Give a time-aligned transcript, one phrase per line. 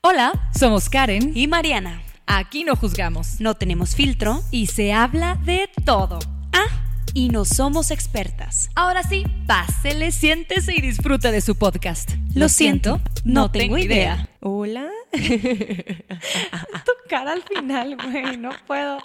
[0.00, 1.32] Hola, somos Karen.
[1.34, 2.00] y Mariana.
[2.26, 3.40] Aquí no juzgamos.
[3.40, 4.42] No tenemos filtro.
[4.50, 6.18] Y se habla de todo.
[6.52, 6.66] Ah,
[7.14, 8.70] y no somos expertas.
[8.74, 12.12] Ahora sí, pásele, siéntese y disfruta de su podcast.
[12.34, 14.28] Lo siento, no tengo idea.
[14.40, 14.88] Hola.
[15.12, 18.98] Tu cara al final, güey, no puedo.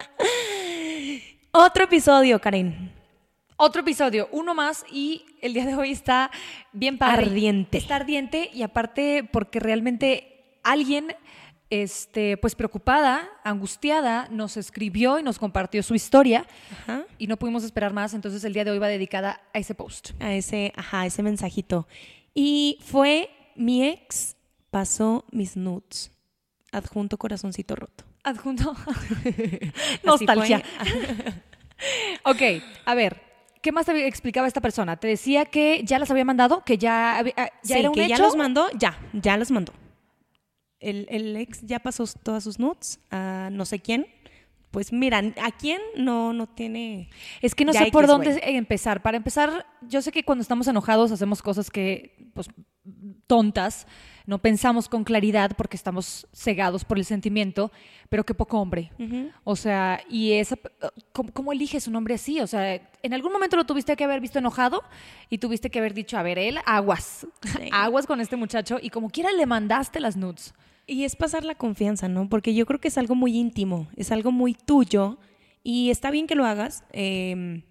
[1.51, 2.91] Otro episodio, Karen.
[3.55, 6.29] Otro episodio, uno más y el día de hoy está
[6.73, 7.25] bien padre.
[7.25, 7.77] Ardiente.
[7.77, 10.32] Está ardiente y aparte porque realmente
[10.63, 11.15] alguien,
[11.69, 17.05] este, pues preocupada, angustiada, nos escribió y nos compartió su historia Ajá.
[17.17, 20.11] y no pudimos esperar más, entonces el día de hoy va dedicada a ese post.
[20.21, 21.87] A ese, ajá, ese mensajito.
[22.33, 24.35] Y fue mi ex
[24.69, 26.11] pasó mis nudes.
[26.71, 28.03] Adjunto corazoncito roto.
[28.23, 28.75] Adjunto.
[30.03, 30.63] Nostalgia.
[32.23, 32.41] Ok,
[32.85, 33.21] a ver,
[33.61, 34.95] ¿qué más te explicaba esta persona?
[34.95, 38.07] Te decía que ya las había mandado, que ya, ah, ya Sí, era un que
[38.07, 38.23] ya hecho.
[38.23, 39.73] los mandó, ya, ya los mandó.
[40.83, 44.07] El, el ex ya pasó todas sus nudes a no sé quién.
[44.73, 47.07] Pues mira, ¿a quién no, no tiene...
[47.43, 49.03] Es que no sé por dónde empezar.
[49.03, 52.49] Para empezar, yo sé que cuando estamos enojados hacemos cosas que, pues,
[53.27, 53.85] tontas,
[54.25, 57.71] no pensamos con claridad porque estamos cegados por el sentimiento,
[58.09, 58.91] pero qué poco hombre.
[59.43, 60.57] O sea, y esa,
[61.11, 62.39] ¿cómo, cómo eliges un hombre así?
[62.39, 62.73] O sea,
[63.03, 64.83] en algún momento lo tuviste que haber visto enojado
[65.29, 67.27] y tuviste que haber dicho, a ver, él, aguas,
[67.71, 70.53] aguas con este muchacho y como quiera le mandaste las nudes.
[70.85, 72.27] Y es pasar la confianza, ¿no?
[72.29, 75.17] Porque yo creo que es algo muy íntimo, es algo muy tuyo
[75.63, 76.83] y está bien que lo hagas.
[76.91, 77.63] eh,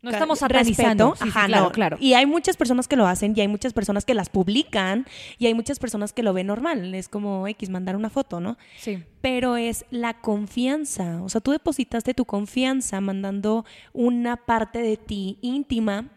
[0.00, 1.14] No estamos satanizando.
[1.16, 1.72] Sí, sí, Ajá, claro, no.
[1.72, 1.96] claro.
[2.00, 5.06] Y hay muchas personas que lo hacen y hay muchas personas que las publican
[5.38, 6.94] y hay muchas personas que lo ven normal.
[6.94, 8.56] Es como X, mandar una foto, ¿no?
[8.78, 9.02] Sí.
[9.20, 11.20] Pero es la confianza.
[11.22, 16.10] O sea, tú depositaste tu confianza mandando una parte de ti íntima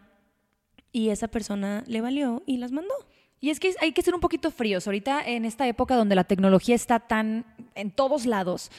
[0.92, 2.94] y esa persona le valió y las mandó.
[3.40, 4.86] Y es que hay que ser un poquito fríos.
[4.86, 8.70] Ahorita en esta época donde la tecnología está tan en todos lados,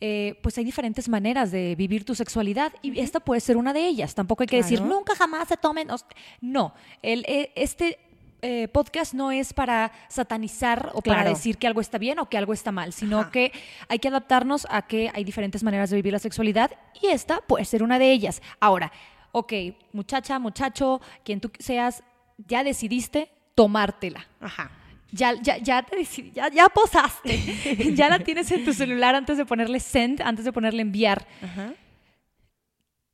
[0.00, 3.86] eh, pues hay diferentes maneras de vivir tu sexualidad y esta puede ser una de
[3.86, 4.14] ellas.
[4.14, 5.90] Tampoco hay que decir, nunca jamás se tomen.
[5.90, 6.06] os-".
[6.40, 7.98] No, el, eh, este
[8.42, 12.36] eh, podcast no es para satanizar o para decir que algo está bien o que
[12.36, 13.30] algo está mal, sino Ajá.
[13.30, 13.52] que
[13.88, 16.70] hay que adaptarnos a que hay diferentes maneras de vivir la sexualidad
[17.00, 18.42] y esta puede ser una de ellas.
[18.60, 18.92] Ahora,
[19.32, 19.52] ok,
[19.92, 22.02] muchacha, muchacho, quien tú seas,
[22.46, 24.26] ya decidiste tomártela.
[24.40, 24.70] Ajá.
[25.12, 27.92] Ya, ya, ya te decidí, ya, ya posaste.
[27.94, 31.26] ya la tienes en tu celular antes de ponerle send, antes de ponerle enviar.
[31.40, 31.72] Ajá.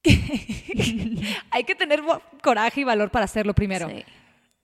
[1.51, 2.03] Hay que tener
[2.43, 3.89] coraje y valor para hacerlo primero.
[3.89, 4.05] Sí.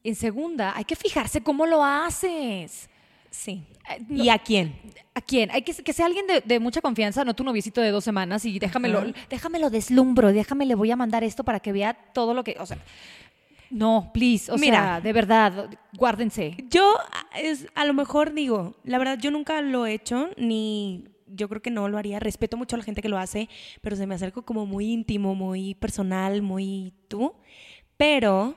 [0.02, 2.88] En segunda, hay que fijarse cómo lo haces.
[3.28, 3.64] Sí.
[3.90, 4.80] Eh, ¿Y a quién?
[5.14, 5.50] ¿A quién?
[5.50, 8.44] Hay que, que sea alguien de, de mucha confianza, no tu noviecito de dos semanas
[8.44, 12.44] y déjamelo, déjamelo deslumbro, déjame, le voy a mandar esto para que vea todo lo
[12.44, 12.78] que, o sea,
[13.70, 14.76] no, please, o Mira.
[14.82, 16.56] sea, de verdad, guárdense.
[16.70, 21.04] Yo a- es, a lo mejor digo, la verdad yo nunca lo he hecho, ni
[21.26, 22.20] yo creo que no lo haría.
[22.20, 23.48] Respeto mucho a la gente que lo hace,
[23.80, 27.34] pero se me acerco como muy íntimo, muy personal, muy tú.
[27.96, 28.54] Pero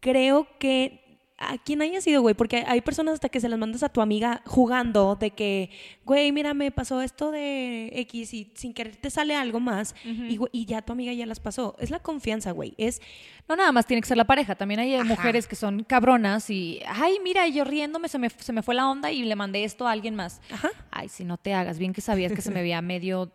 [0.00, 1.01] creo que
[1.48, 4.00] a quien haya sido, güey, porque hay personas hasta que se las mandas a tu
[4.00, 5.70] amiga jugando de que,
[6.04, 10.36] güey, mira, me pasó esto de X y sin querer te sale algo más y,
[10.36, 11.76] güey, y ya tu amiga ya las pasó.
[11.78, 12.74] Es la confianza, güey.
[12.78, 13.00] Es
[13.48, 16.80] No nada más tiene que ser la pareja, también hay mujeres que son cabronas y,
[16.86, 19.86] ay, mira, yo riéndome se me, se me fue la onda y le mandé esto
[19.86, 20.40] a alguien más.
[20.50, 20.70] Ajá.
[20.90, 23.32] Ay, si no te hagas, bien que sabías que se me veía medio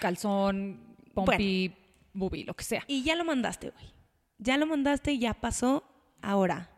[0.00, 0.80] calzón,
[1.14, 1.72] pompi,
[2.12, 2.84] bubi, lo que sea.
[2.86, 3.92] Y ya lo mandaste, güey.
[4.38, 5.84] Ya lo mandaste y ya pasó.
[6.20, 6.70] Ahora,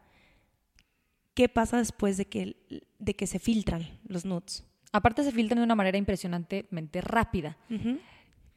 [1.35, 2.57] ¿qué pasa después de que,
[2.99, 4.65] de que se filtran los nudes?
[4.93, 7.57] Aparte se filtran de una manera impresionantemente rápida.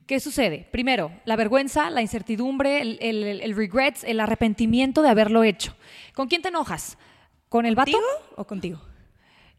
[0.05, 0.67] ¿Qué sucede?
[0.71, 5.75] Primero, la vergüenza, la incertidumbre, el, el, el- regrets, el arrepentimiento de haberlo hecho.
[6.13, 6.97] ¿Con quién te enojas?
[7.49, 7.91] ¿Con el vato?
[7.91, 8.81] ¿Contigo o contigo?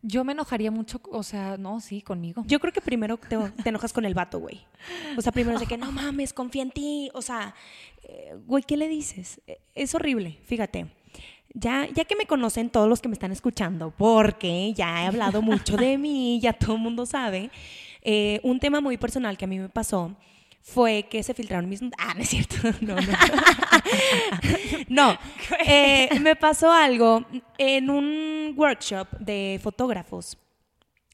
[0.01, 2.45] Yo me enojaría mucho, o sea, no, sí, conmigo.
[2.47, 4.61] Yo creo que primero te, te enojas con el vato, güey.
[5.17, 7.11] O sea, primero es de que no mames, confía en ti.
[7.15, 7.55] O sea,
[8.05, 9.41] eh, güey, ¿qué le dices?
[9.49, 10.87] Eh, Es horrible, fíjate.
[11.61, 15.43] Ya, ya que me conocen todos los que me están escuchando, porque ya he hablado
[15.43, 17.51] mucho de mí, ya todo el mundo sabe,
[18.03, 20.15] eh, un tema muy personal que a mí me pasó
[20.61, 21.83] fue que se filtraron mis...
[21.99, 22.57] Ah, no es cierto.
[22.81, 23.13] No, no.
[24.89, 25.19] no.
[25.67, 27.25] eh, me pasó algo
[27.57, 30.37] en un workshop de fotógrafos.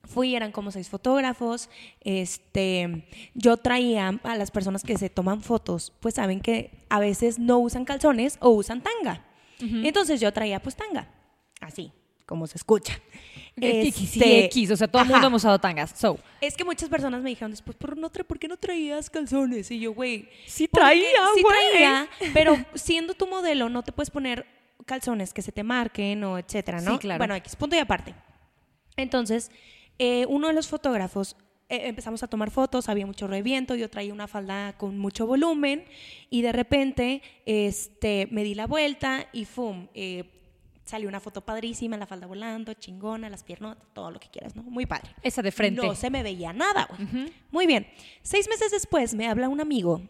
[0.03, 1.71] Fui, eran como seis fotógrafos.
[2.01, 7.39] Este, yo traía a las personas que se toman fotos, pues saben que a veces
[7.39, 9.25] no usan calzones o usan tanga.
[9.61, 11.09] Entonces yo traía pues tanga,
[11.61, 11.93] así,
[12.27, 12.99] como se escucha.
[13.57, 15.93] X y Este, X, o sea, todo el mundo hemos usado tangas.
[15.97, 19.71] So, Es que muchas personas me dijeron después, ¿por, no ¿por qué no traías calzones?
[19.71, 20.29] Y yo, güey.
[20.47, 21.03] Sí traía,
[21.35, 21.55] Sí güey.
[21.73, 24.47] traía, pero siendo tu modelo no te puedes poner
[24.87, 26.93] calzones que se te marquen o etcétera, ¿no?
[26.95, 27.19] Sí, claro.
[27.19, 28.15] Bueno, X, punto y aparte.
[28.97, 29.51] Entonces,
[29.99, 31.37] eh, uno de los fotógrafos,
[31.83, 35.85] empezamos a tomar fotos, había mucho reviento, yo traía una falda con mucho volumen
[36.31, 39.89] y de repente este, me di la vuelta y ¡fum!
[39.95, 40.25] eh,
[40.85, 44.63] salió una foto padrísima, la falda volando, chingona, las piernas, todo lo que quieras, ¿no?
[44.63, 45.11] Muy padre.
[45.23, 45.87] esa de frente.
[45.87, 47.33] No se me veía nada, güey.
[47.51, 47.87] Muy bien.
[48.23, 50.03] Seis meses después me habla un amigo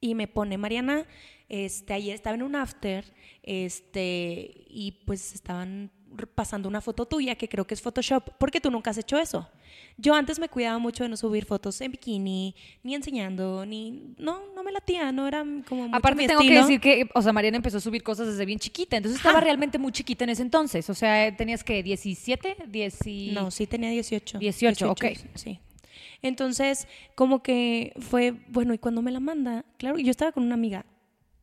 [0.00, 1.06] y me pone, Mariana,
[1.48, 3.04] este, ayer estaba en un after,
[3.42, 5.90] este, y pues estaban
[6.34, 9.48] pasando una foto tuya que creo que es Photoshop, porque tú nunca has hecho eso.
[9.96, 14.40] Yo antes me cuidaba mucho de no subir fotos en bikini, ni enseñando, ni, no,
[14.54, 17.32] no me latía, no era como mucho Aparte mi tengo que decir que, o sea,
[17.32, 20.42] Mariana empezó a subir cosas desde bien chiquita, entonces estaba realmente muy chiquita en ese
[20.42, 20.88] entonces.
[20.90, 23.30] O sea, tenías que 17, 10 y...
[23.32, 24.38] No, sí tenía 18.
[24.38, 25.04] 18, ok.
[25.34, 25.60] Sí.
[26.22, 30.54] Entonces, como que fue, bueno, y cuando me la manda, claro, yo estaba con una
[30.54, 30.84] amiga,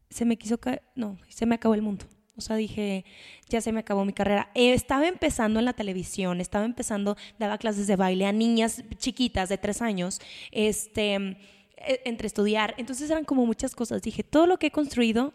[0.09, 2.05] se me quiso caer, no, se me acabó el mundo.
[2.37, 3.03] O sea, dije,
[3.49, 4.51] ya se me acabó mi carrera.
[4.53, 9.49] Eh, estaba empezando en la televisión, estaba empezando, daba clases de baile a niñas chiquitas
[9.49, 10.19] de tres años,
[10.51, 12.75] este, eh, entre estudiar.
[12.77, 14.01] Entonces eran como muchas cosas.
[14.01, 15.33] Dije, todo lo que he construido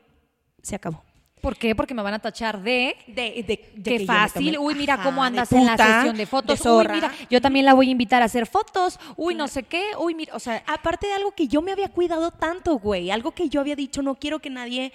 [0.62, 1.02] se acabó.
[1.42, 1.74] ¿Por qué?
[1.74, 2.96] Porque me van a tachar de...
[3.08, 4.56] De, de- de Qué que fácil.
[4.58, 6.60] Uy, mira Ajá, cómo de andas en la sesión de fotos.
[6.60, 6.94] Uy, zorra.
[6.94, 9.00] mira, yo también la voy a invitar a hacer fotos.
[9.16, 9.90] Uy, no sé qué.
[9.98, 13.10] Uy, mira, o sea, Aparte de algo que yo me había cuidado tanto, güey.
[13.10, 14.92] Algo que yo había dicho, no quiero que nadie.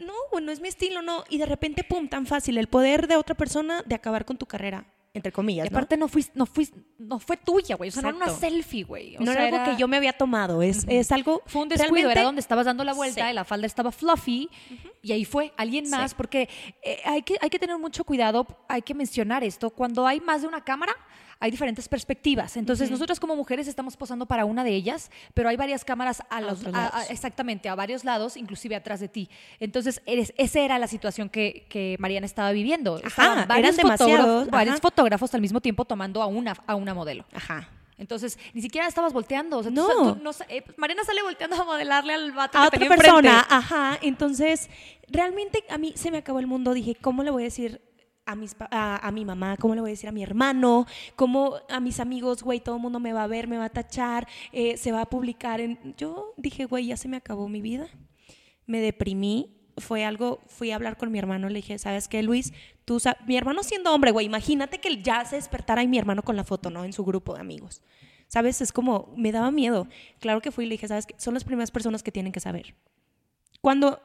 [0.00, 1.24] No, güey, no es mi estilo, no.
[1.28, 2.56] Y de repente, pum, tan fácil.
[2.56, 5.70] El poder de otra persona de acabar con tu carrera, entre y comillas.
[5.70, 5.76] ¿no?
[5.76, 7.88] aparte no fuiste, no fuiste, no fue tuya, güey.
[7.88, 9.16] O sea, no era una selfie, güey.
[9.16, 10.62] O no sea, era algo que yo me había tomado.
[10.62, 11.42] Es, es algo.
[11.46, 13.30] Fue un descuido, realmente- era donde estabas dando la vuelta Sí.
[13.30, 14.48] y la falda estaba fluffy
[15.02, 16.16] y ahí fue alguien más, Sí.
[16.16, 16.48] porque
[16.82, 20.42] eh, hay, que, hay que tener mucho cuidado, hay que mencionar esto, cuando hay más
[20.42, 20.94] de una cámara
[21.40, 25.56] hay diferentes perspectivas, entonces nosotras como mujeres estamos posando para una de ellas, pero hay
[25.56, 29.30] varias cámaras a los, a- exactamente, a varios lados, inclusive atrás de ti.
[29.60, 32.96] Entonces, eres, esa era la situación que, que Mariana estaba viviendo.
[32.96, 36.74] Ajá, Estaban eran varios, demasiados, fotógrafos, varios fotógrafos al mismo tiempo tomando a una, a
[36.74, 37.24] una modelo.
[37.32, 37.68] Ajá.
[37.98, 39.58] Entonces, ni siquiera estabas volteando.
[39.58, 40.14] O sea, tú- No.
[40.14, 43.12] tú no eh, Mariana sale volteando a modelarle al vato a que otra tenía enfrente.
[43.28, 43.98] persona, ajá.
[44.02, 44.70] Entonces,
[45.08, 46.72] realmente a mí se me acabó el mundo.
[46.74, 47.82] Dije, ¿cómo le voy a decir
[48.24, 49.56] a, mis, a, a mi mamá?
[49.56, 50.86] ¿Cómo le voy a decir a mi hermano?
[51.16, 52.60] ¿Cómo a mis amigos, güey?
[52.60, 55.06] Todo el mundo me va a ver, me va a tachar, eh, se va a
[55.06, 55.60] publicar.
[55.60, 55.94] En...
[55.96, 57.88] Yo dije, güey, ya se me acabó mi vida.
[58.66, 59.57] Me deprimí.
[59.80, 62.52] Fue algo, fui a hablar con mi hermano, le dije, ¿sabes qué, Luis?
[62.84, 66.36] Tú mi hermano siendo hombre, güey, imagínate que ya se despertara y mi hermano con
[66.36, 66.84] la foto, ¿no?
[66.84, 67.82] En su grupo de amigos.
[68.28, 68.60] ¿Sabes?
[68.60, 69.88] Es como, me daba miedo.
[70.20, 71.14] Claro que fui y le dije, ¿sabes qué?
[71.18, 72.74] Son las primeras personas que tienen que saber.
[73.60, 74.00] Cuando,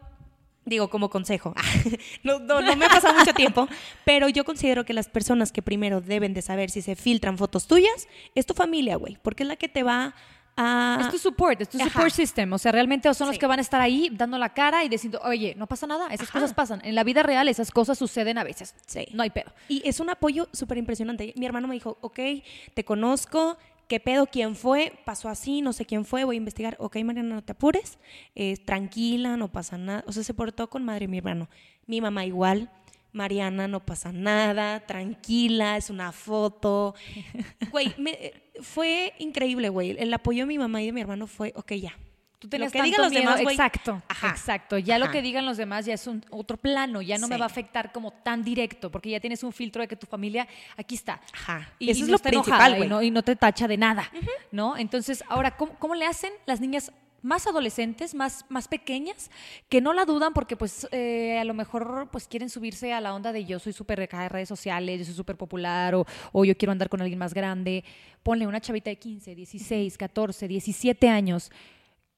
[0.66, 1.54] digo como consejo,
[2.24, 3.68] no, no, no me ha pasado mucho tiempo,
[4.06, 7.68] pero yo considero que las personas que primero deben de saber si se filtran fotos
[7.68, 10.16] tuyas es tu familia, güey, porque es la que te va.
[10.56, 11.90] Es tu support, es tu Ajá.
[11.90, 12.54] support system.
[12.54, 15.20] O sea, realmente son los que van a estar ahí dando la cara y diciendo,
[15.24, 16.40] oye, no pasa nada, esas Ajá.
[16.40, 16.82] cosas pasan.
[16.84, 18.76] En la vida real esas cosas suceden a veces.
[18.86, 19.08] Sí.
[19.14, 19.52] No hay pedo.
[19.68, 21.34] Y es un apoyo súper impresionante.
[21.36, 22.19] Mi hermano me dijo, ok,
[22.74, 23.57] te conozco,
[23.88, 24.28] ¿qué pedo?
[24.28, 24.94] ¿Quién fue?
[25.06, 26.76] Pasó así, no sé quién fue, voy a investigar.
[26.80, 27.98] Ok, Mariana, no te apures,
[28.36, 30.04] eh, tranquila, no pasa nada.
[30.07, 31.50] O sea, se portó con madre mi hermano.
[31.88, 32.69] Mi mamá igual.
[33.14, 36.96] Mariana, no pasa nada, tranquila, es una foto.
[37.72, 39.96] Güey, me- eh, fue increíble, güey.
[39.98, 41.94] El apoyo de mi mamá y de mi hermano fue, ok, ya.
[42.40, 43.56] Tú Lo que digan los miedo- demás, güey.
[43.56, 44.32] Exacto, Ajá.
[44.32, 44.78] exacto.
[44.78, 47.46] Ya lo que digan los demás ya es un otro plano, ya no me va
[47.46, 50.96] a afectar como tan directo, porque ya tienes un filtro de que tu familia aquí
[50.96, 51.22] está.
[51.32, 51.70] Ajá.
[51.80, 52.90] Y, Eso y es no lo principal, enojada y güey.
[52.90, 54.12] no, y no te tacha de nada,
[54.52, 54.76] ¿no?
[54.76, 56.92] Entonces, ahora, ¿cómo, cómo le hacen las niñas
[57.23, 59.31] más adolescentes, más, más pequeñas,
[59.69, 63.15] que no la dudan porque pues eh, a lo mejor pues quieren subirse a la
[63.15, 66.56] onda de yo soy súper de redes sociales, yo soy súper popular o, o yo
[66.56, 67.83] quiero andar con alguien más grande.
[68.21, 71.51] Ponle una chavita de 15, 16, 14, 17 años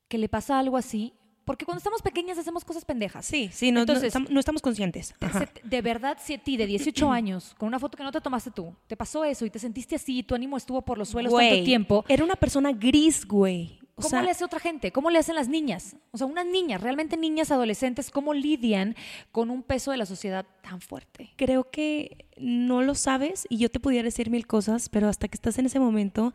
[0.07, 1.13] que le pasa algo así,
[1.45, 3.25] porque cuando estamos pequeñas hacemos cosas pendejas.
[3.25, 5.13] Sí, sí, no, no Entonces, estamos, no estamos conscientes.
[5.19, 5.47] Ajá.
[5.63, 8.49] de verdad, si a ti de 18 años, con una foto que no te tomaste
[8.49, 11.49] tú, te pasó eso y te sentiste así, tu ánimo estuvo por los suelos Güey,
[11.49, 13.79] tanto tiempo, Era una persona gris, güey.
[13.97, 14.91] O ¿Cómo sea, le hace otra gente?
[14.91, 15.95] ¿Cómo le hacen las niñas?
[16.11, 18.93] O sea, unas niñas, realmente niñas adolescentes, ¿cómo lidian
[19.31, 21.31] con un peso de la sociedad tan fuerte?
[21.37, 25.35] creo que no lo sabes y yo te pudiera decir mil cosas, pero hasta que
[25.35, 26.33] estás en ese momento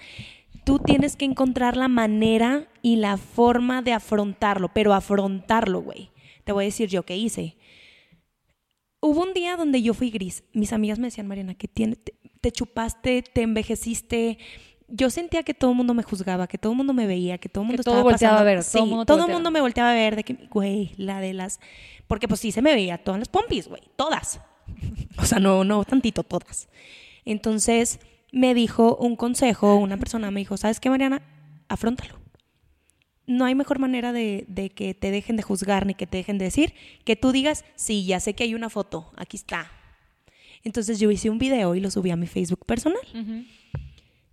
[0.65, 6.11] tú tienes que encontrar la manera y la forma de afrontarlo, pero afrontarlo, güey.
[6.45, 7.57] Te voy a decir yo qué hice.
[9.01, 10.45] Hubo un día donde yo fui gris.
[10.53, 14.39] Mis amigas me decían, Mariana, que tiene, te, te chupaste, te envejeciste.
[14.93, 17.49] Yo sentía que todo el mundo me juzgaba, que todo el mundo me veía, que
[17.49, 19.17] todo el mundo todo estaba volteaba pasando- a ver, Sí, todo el mundo te todo
[19.17, 19.39] el volteaba.
[19.39, 21.61] mundo me volteaba a ver de que, güey, la de las...
[22.09, 24.41] Porque pues sí se me veía todas las pompis, güey, todas.
[25.19, 26.69] O sea, no, no tantito, todas.
[27.25, 28.01] Entonces
[28.33, 31.23] me dijo un consejo, una persona me dijo, ¿sabes qué, Mariana?
[31.69, 32.19] Afróntalo.
[33.27, 36.39] No hay mejor manera de, de que te dejen de juzgar ni que te dejen
[36.39, 39.71] de decir que tú digas, sí, ya sé que hay una foto, aquí está.
[40.65, 43.01] Entonces yo hice un video y lo subí a mi Facebook personal.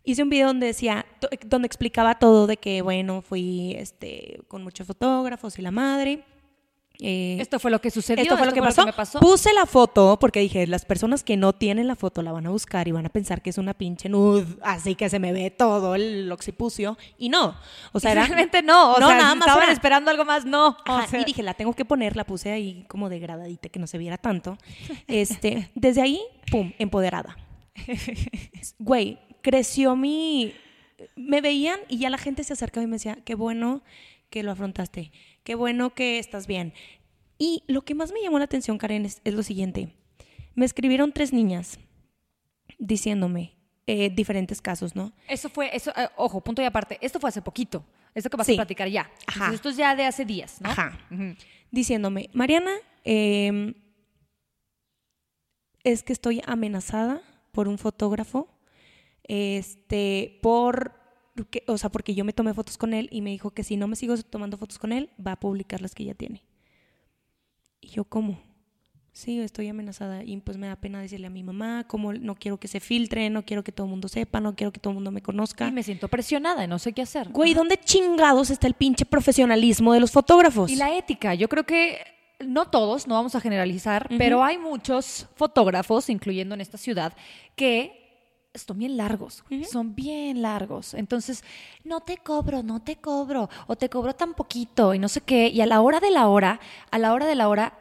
[0.10, 1.06] Hice un video donde decía,
[1.46, 6.24] donde explicaba todo de que, bueno, fui este, con muchos fotógrafos y la madre.
[7.00, 8.24] Eh, Esto fue lo que sucedió.
[8.24, 8.86] esto fue lo que pasó.
[8.86, 9.20] me pasó.
[9.20, 12.50] Puse la foto porque dije, las personas que no tienen la foto la van a
[12.50, 15.52] buscar y van a pensar que es una pinche nud, así que se me ve
[15.52, 16.98] todo el occipucio.
[17.20, 17.56] Y no.
[17.92, 18.24] O sea, era...
[18.26, 18.94] Realmente no.
[18.94, 20.70] O no, sea, nada más estaban era- esperando algo más, no.
[20.70, 23.78] O Ajá, sea, y dije, la tengo que poner, la puse ahí como degradadita, que
[23.78, 24.58] no se viera tanto.
[25.08, 27.38] Este, desde ahí, pum, empoderada.
[28.80, 30.54] Güey, creció mi...
[31.16, 33.82] Me veían y ya la gente se acercaba y me decía, qué bueno
[34.30, 35.14] que lo afrontaste,
[35.46, 36.74] qué bueno que estás bien.
[37.38, 39.96] Y lo que más me llamó la atención, Karen, es, es lo siguiente.
[40.56, 41.80] Me escribieron tres niñas
[42.78, 45.14] diciéndome eh, diferentes casos, ¿no?
[45.30, 46.98] Eso fue, eso, eh, ojo, punto y aparte.
[47.00, 47.86] Esto fue hace poquito.
[48.14, 48.54] Esto que vas Sí.
[48.54, 49.04] a platicar ya.
[49.28, 49.46] Ajá.
[49.46, 50.70] Entonces, esto es ya de hace días, ¿no?
[50.72, 50.98] Ajá.
[51.72, 52.74] Diciéndome, Mariana,
[53.06, 53.76] eh,
[55.86, 57.22] es que estoy amenazada
[57.54, 58.50] por un fotógrafo,
[59.28, 60.94] este, por,
[61.50, 63.78] que- o sea, porque yo me tomé fotos con él y me dijo que si
[63.78, 66.44] no me sigo tomando fotos con él, va a publicar las que ya tiene.
[67.82, 68.40] Y yo, ¿cómo?
[69.12, 72.60] Sí, estoy amenazada y pues me da pena decirle a mi mamá, como no quiero
[72.60, 74.96] que se filtre, no quiero que todo el mundo sepa, no quiero que todo el
[74.96, 75.68] mundo me conozca.
[75.68, 77.30] Y me siento presionada y no sé qué hacer.
[77.30, 80.70] Güey, ¿dónde chingados está el pinche profesionalismo de los fotógrafos?
[80.70, 81.98] Y la ética, yo creo que
[82.46, 87.14] no todos, no vamos a generalizar, pero hay muchos fotógrafos, incluyendo en esta ciudad,
[87.56, 88.07] que
[88.58, 90.94] son bien largos, son bien largos.
[90.94, 91.44] Entonces,
[91.84, 95.48] no te cobro, no te cobro, o te cobro tan poquito y no sé qué.
[95.48, 96.60] Y a la hora de la hora,
[96.92, 97.74] a la hora de la hora,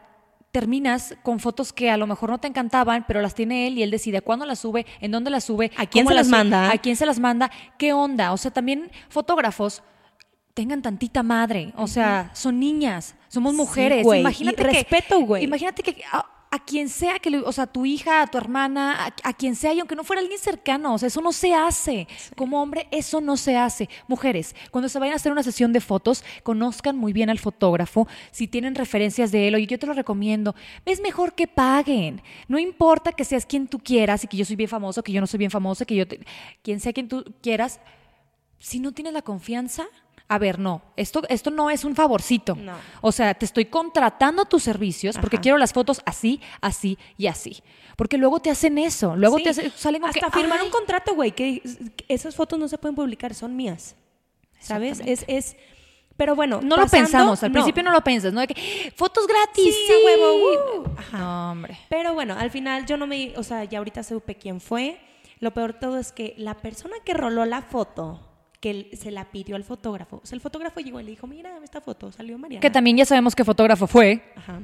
[0.51, 3.83] terminas con fotos que a lo mejor no te encantaban, pero las tiene él y
[3.83, 6.71] él decide cuándo las sube, en dónde las sube, ¿A quién se las sube, manda?
[6.71, 8.33] a quién se las manda, qué onda.
[8.33, 9.83] O sea, también fotógrafos
[10.53, 11.73] tengan tantita madre.
[11.75, 14.03] O sea, son niñas, somos mujeres.
[14.03, 15.43] Imagínate y respeto, güey.
[15.43, 16.03] Imagínate que
[16.51, 19.55] a, a quien sea que o sea, tu hija, a tu hermana, a, a quien
[19.55, 22.07] sea, y aunque no fuera alguien cercano, o sea, eso no se hace.
[22.35, 23.89] Como hombre, eso no se hace.
[24.07, 28.07] Mujeres, cuando se vayan a hacer una sesión de fotos, conozcan muy bien al fotógrafo.
[28.31, 30.55] Si tienen referencias de él, oye, yo te lo recomiendo.
[30.85, 32.21] Es mejor que paguen.
[32.47, 35.21] No importa que seas quien tú quieras y que yo soy bien famoso, que yo
[35.21, 36.19] no soy bien famoso, que yo, te-
[36.61, 37.79] quien sea quien tú quieras,
[38.59, 39.85] si no tienes la confianza,
[40.29, 42.55] a ver, no, esto, esto no es un favorcito.
[42.55, 42.73] No.
[43.01, 47.63] O sea, te estoy contratando tus servicios porque quiero las fotos así, así y así.
[47.95, 50.65] Porque luego te hacen eso, luego Sí, te hacen- salen con hasta que, firmar "Ay".
[50.65, 51.61] un contrato, güey, que,
[52.09, 53.95] esas fotos no se pueden publicar, son mías.
[54.59, 55.01] ¿Sabes?
[55.05, 55.55] Es, es,
[56.17, 58.41] pero bueno, No lo pensamos, al principio no lo piensas, ¿no?
[58.41, 61.17] De que, fotos gratis, Sí, huevo, uh, ajá.
[61.19, 61.77] No, hombre.
[61.89, 64.99] Pero bueno, al final yo no me, o sea, ya ahorita supe quién fue.
[65.39, 68.26] Lo peor de todo es que la persona que roló la foto,
[68.59, 71.57] que se la pidió al fotógrafo, o sea, el fotógrafo llegó y le dijo, mira,
[71.63, 72.61] esta foto, salió Mariana.
[72.61, 74.23] Que también ya sabemos qué fotógrafo fue.
[74.35, 74.61] Ajá.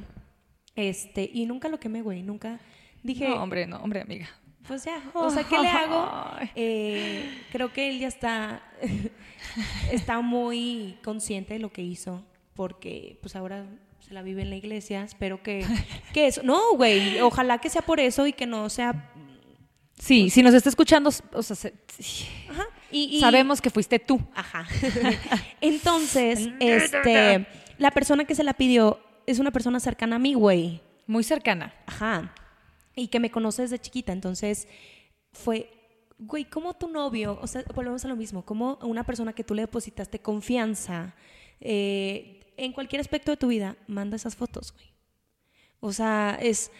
[0.74, 2.58] Este, y nunca lo quemé, güey, nunca.
[3.02, 4.28] Dije, No, hombre, no, hombre, amiga.
[4.66, 6.10] Pues ya, o sea, ¿qué le hago?
[6.56, 8.62] Eh, creo que él ya está,
[9.92, 12.24] está muy consciente de lo que hizo,
[12.54, 13.66] porque pues ahora
[14.00, 15.64] se la vive en la iglesia, espero que,
[16.12, 19.10] que eso, no, güey, ojalá que sea por eso y que no sea,
[19.96, 21.72] Sí, si nos está escuchando, o sea, se-
[22.50, 24.20] ajá, y, y- sabemos que fuiste tú.
[24.34, 24.66] Ajá.
[25.60, 27.46] Entonces, este,
[27.78, 30.80] la persona que se la pidió es una persona cercana a mí, güey.
[31.06, 31.74] Muy cercana.
[31.86, 32.34] Ajá.
[32.94, 34.12] Y que me conoce desde chiquita.
[34.12, 34.68] Entonces,
[35.32, 35.70] fue,
[36.18, 39.54] güey, ¿cómo tu novio, o sea, volvemos a lo mismo, como una persona que tú
[39.54, 41.14] le depositaste confianza
[41.60, 44.86] eh, en cualquier aspecto de tu vida, manda esas fotos, güey?
[45.80, 46.70] O sea, es,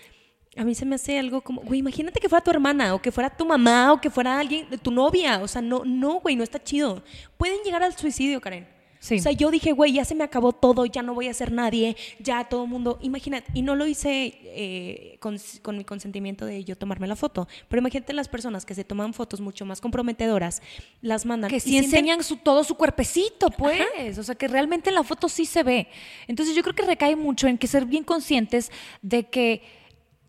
[0.56, 3.10] a mí se me hace algo como, güey, imagínate que fuera tu hermana, o que
[3.10, 5.40] fuera tu mamá, o que fuera alguien, tu novia.
[5.42, 7.02] O sea, no, no, güey, no está chido.
[7.36, 8.74] Pueden llegar al suicidio, Karen.
[9.00, 9.16] Sí.
[9.16, 11.52] O sea, yo dije, güey, ya se me acabó todo, ya no voy a ser
[11.52, 16.46] nadie, ya todo el mundo, imagínate, y no lo hice eh, con, con mi consentimiento
[16.46, 19.82] de yo tomarme la foto, pero imagínate las personas que se toman fotos mucho más
[19.82, 20.62] comprometedoras,
[21.02, 21.50] las mandan.
[21.50, 24.16] Que sí enseñan su, todo su cuerpecito, pues.
[24.16, 25.88] O sea, que realmente en la foto sí se ve.
[26.26, 29.83] Entonces yo creo que recae mucho en que ser bien conscientes de que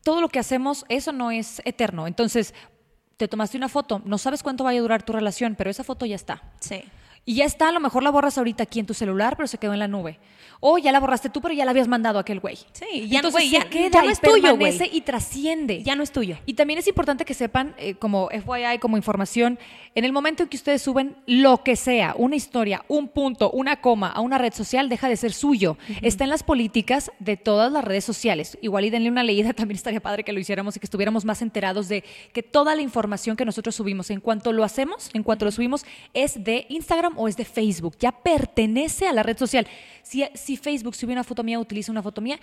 [0.06, 2.06] todo lo que hacemos, eso no es eterno.
[2.06, 2.54] Entonces,
[3.18, 6.06] te tomaste una foto, no sabes cuánto vaya a durar tu relación, pero esa foto
[6.06, 6.44] ya está.
[6.60, 6.84] Sí.
[7.26, 9.58] Y ya está, a lo mejor la borras ahorita aquí en tu celular, pero se
[9.58, 10.20] quedó en la nube.
[10.60, 12.56] O ya la borraste tú, pero ya la habías mandado a aquel güey.
[12.72, 14.80] Sí, ya, Entonces güey, se ya- queda ya no y es tuyo, güey.
[14.92, 15.84] y trasciende.
[15.84, 16.38] Ya no es tuyo.
[16.46, 19.60] Y también es importante que sepan, eh, como FYI, como información,
[19.96, 23.82] en el momento en que ustedes suben lo que sea, una historia, un punto, una
[23.82, 25.78] coma a una red social, deja de ser suyo.
[26.02, 28.58] Está en las políticas de todas las redes sociales.
[28.62, 31.42] Igual y denle una leída, también estaría padre que lo hiciéramos y que estuviéramos más
[31.42, 32.04] enterados de
[32.34, 35.86] que toda la información que nosotros subimos, en cuanto lo hacemos, en cuanto lo subimos,
[36.14, 37.96] es de Instagram o es de Facebook.
[38.00, 39.68] Ya pertenece a la red social.
[40.04, 42.40] Si, si Facebook sube una foto mía, utiliza una foto mía,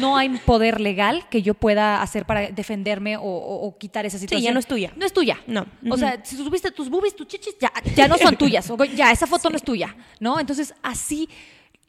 [0.00, 4.18] no hay poder legal que yo pueda hacer para defenderme o, o- o quitar esa
[4.18, 4.44] situación.
[4.44, 4.92] ya no es tuya.
[4.96, 5.38] No es tuya.
[5.46, 5.66] No.
[5.90, 8.70] O sea, si subiste tus boobies, tus chichis, ya, ya no son tuyas.
[8.96, 10.40] Ya, esa foto no es tuya, ¿no?
[10.40, 11.28] Entonces, así,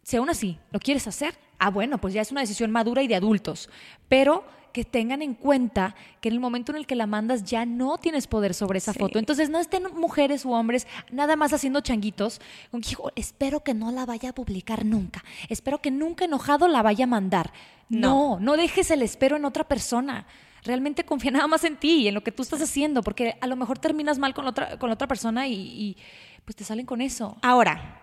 [0.04, 3.08] si aún así lo quieres hacer, ah, bueno, pues ya es una decisión madura y
[3.08, 3.70] de adultos.
[4.08, 7.66] Pero que tengan en cuenta que en el momento en el que la mandas ya
[7.66, 9.20] no tienes poder sobre esa foto.
[9.20, 12.42] Entonces, no estén mujeres u hombres nada más haciendo changuitos
[12.72, 15.24] con que, "Hijo, espero que no la vaya a publicar nunca.
[15.48, 17.54] Espero que nunca enojado la vaya a mandar.
[17.88, 20.26] No, no, dejes el espero en otra persona
[20.66, 23.48] realmente confía nada más en ti y en lo que tú estás haciendo, porque a
[23.48, 25.98] lo mejor terminas mal con la otra, con la otra persona y, y,
[26.44, 27.38] pues te salen con eso.
[27.42, 28.02] Ahora,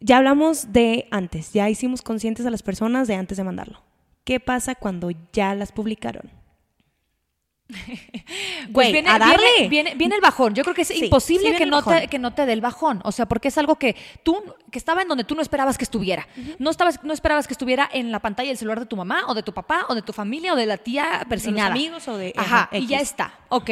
[0.00, 3.91] ya hablamos de antes, ya hicimos conscientes a las personas de antes de mandarlo.
[4.24, 6.30] ¿Qué pasa cuando ya las publicaron?
[8.72, 9.36] Pues Güey, viene, a darle.
[9.58, 10.54] Viene, viene- viene el bajón.
[10.54, 13.00] Yo creo que es Sí, imposible que, no te, que no te dé el bajón.
[13.04, 15.84] O sea, porque es algo que tú, que estaba en donde tú no esperabas que
[15.84, 16.26] estuviera.
[16.58, 19.34] no, estabas, no esperabas que estuviera en la pantalla del celular de tu mamá, o
[19.34, 21.72] de tu papá, o de tu familia, o de la tía persinada.
[21.72, 23.10] amigos o de- Ajá, ajá, y ya X.
[23.10, 23.34] está.
[23.48, 23.70] Ok.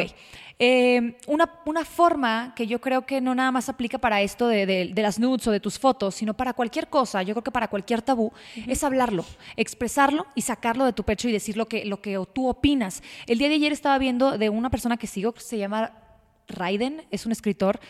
[0.62, 4.66] Eh, una, una forma que yo creo que no nada más aplica para esto de,
[4.66, 7.50] de- de las nudes o de tus fotos, sino para cualquier cosa, yo creo que
[7.50, 8.30] para cualquier tabú,
[8.66, 9.24] es hablarlo,
[9.56, 13.02] expresarlo y sacarlo de tu pecho y decir lo que, lo que tú opinas.
[13.26, 15.92] El día de ayer estaba viendo de una persona que sigo, que se llama
[16.46, 17.80] Raiden, es un escritor.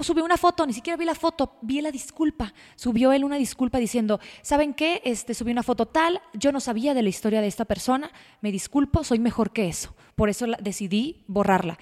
[0.00, 2.52] Subió una foto, ni siquiera vi la foto, vi la disculpa.
[2.74, 5.00] Subió él una disculpa diciendo, ¿saben qué?
[5.04, 8.10] Este, subí una foto tal, yo no sabía de la historia de esta persona,
[8.42, 9.94] me disculpo, soy mejor que eso.
[10.14, 11.78] Por eso la- decidí borrarla.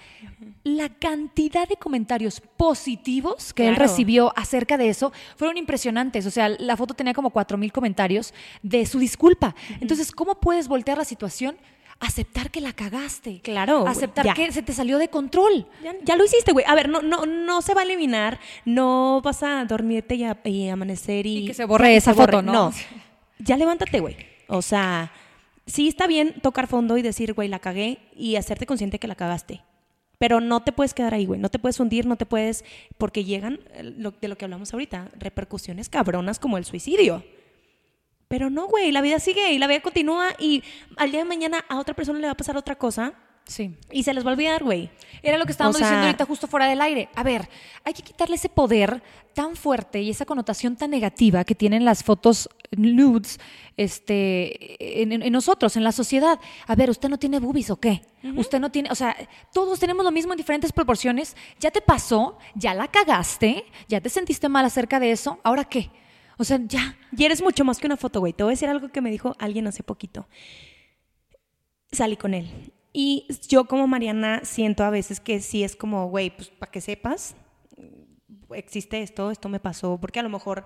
[0.63, 3.89] La cantidad de comentarios positivos que él Claro.
[3.89, 6.25] recibió acerca de eso fueron impresionantes.
[6.25, 9.55] O sea, la foto tenía como cuatro mil comentarios de su disculpa.
[9.79, 11.57] Entonces, ¿cómo puedes voltear la situación?
[11.99, 13.39] Aceptar que la cagaste.
[13.41, 15.65] Claro, Aceptar que se te salió de control.
[15.83, 16.65] Ya, ya lo hiciste, güey.
[16.67, 20.39] A ver, no, no, no se va a eliminar, no vas a dormirte y, a-
[20.43, 21.37] y amanecer y...
[21.37, 22.33] Y que se borre que esa se borre.
[22.33, 22.51] foto, ¿no?
[22.53, 22.73] No,
[23.39, 24.17] ya levántate, güey.
[24.47, 25.11] O sea,
[25.65, 29.15] sí está bien tocar fondo y decir, güey, la cagué y hacerte consciente que la
[29.15, 29.61] cagaste.
[30.17, 31.39] Pero no te puedes quedar ahí, güey.
[31.39, 32.63] No te puedes hundir, no te puedes...
[32.97, 37.23] Porque llegan, eh, lo- de lo que hablamos ahorita, repercusiones cabronas como el suicidio.
[38.27, 40.63] Pero no, güey, la vida sigue y la vida continúa y
[40.97, 43.13] al día de mañana a otra persona le va a pasar otra cosa
[43.47, 43.75] Sí.
[43.91, 44.89] y se les va a olvidar, güey.
[45.21, 47.09] Era lo que estábamos O sea- diciendo ahorita justo fuera del aire.
[47.15, 47.47] A ver,
[47.83, 49.03] hay que quitarle ese poder
[49.35, 53.39] tan fuerte y esa connotación tan negativa que tienen las fotos nudes
[53.77, 56.39] este, en, en- en nosotros, en la sociedad.
[56.65, 58.01] A ver, ¿usted no tiene boobies o qué?
[58.35, 59.15] Usted no tiene, o sea,
[59.53, 61.35] todos tenemos lo mismo en diferentes proporciones.
[61.59, 65.39] Ya te pasó, ya la cagaste, ya te sentiste mal acerca de eso.
[65.43, 65.91] ¿Ahora qué?
[66.37, 66.97] O sea, ya.
[67.15, 68.33] Y eres mucho más que una foto, güey.
[68.33, 70.27] Te voy a decir algo que me dijo alguien hace poquito.
[71.91, 72.73] Salí con él.
[72.97, 76.79] Y yo como Mariana siento a veces que sí es como, güey, pues para que
[76.79, 77.35] sepas,
[78.51, 80.65] existe esto, esto me pasó, porque a lo mejor,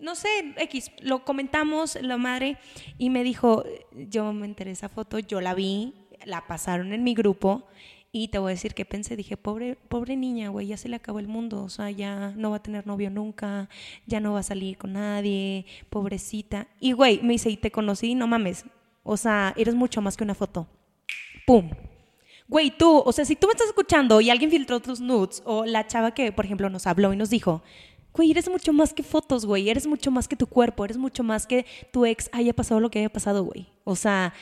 [0.00, 2.58] no sé, X, lo comentamos, la madre,
[2.98, 7.14] y me dijo, yo me enteré esa foto, yo la vi, la pasaron en mi
[7.14, 7.68] grupo,
[8.14, 10.96] y te voy a decir que pensé, dije, pobre, pobre niña, güey, ya se le
[10.96, 13.70] acabó el mundo, o sea, ya no va a tener novio nunca,
[14.06, 16.68] ya no va a salir con nadie, pobrecita.
[16.78, 18.66] Y güey, me dice, y te conocí, no mames,
[19.02, 20.68] o sea, eres mucho más que una foto.
[21.46, 21.70] ¡Pum!
[22.48, 25.64] Güey, tú, o sea, si tú me estás escuchando y alguien filtró tus nudes, o
[25.64, 27.62] la chava que, por ejemplo, nos habló y nos dijo,
[28.12, 31.22] güey, eres mucho más que fotos, güey, eres mucho más que tu cuerpo, eres mucho
[31.22, 33.68] más que tu ex haya pasado lo que haya pasado, güey.
[33.84, 34.34] O sea,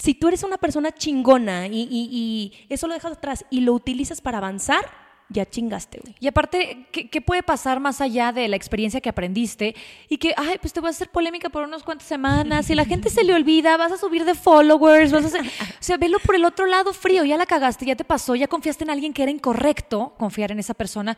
[0.00, 4.20] si tú eres una persona chingona y, y- eso lo dejas atrás y lo utilizas
[4.20, 4.84] para avanzar,
[5.32, 6.16] ya chingaste, güey.
[6.18, 9.76] Y aparte, ¿qué, qué puede pasar más allá de la experiencia que aprendiste?
[10.08, 12.66] Y que, ay, pues te vas a hacer polémica por unas cuantas semanas.
[12.66, 15.42] Si la gente se le olvida, vas a subir de followers, vas a hacer...
[15.42, 17.24] O sea, velo por el otro lado frío.
[17.24, 20.58] Ya la cagaste, ya te pasó, ya confiaste en alguien que era incorrecto confiar en
[20.58, 21.16] esa persona.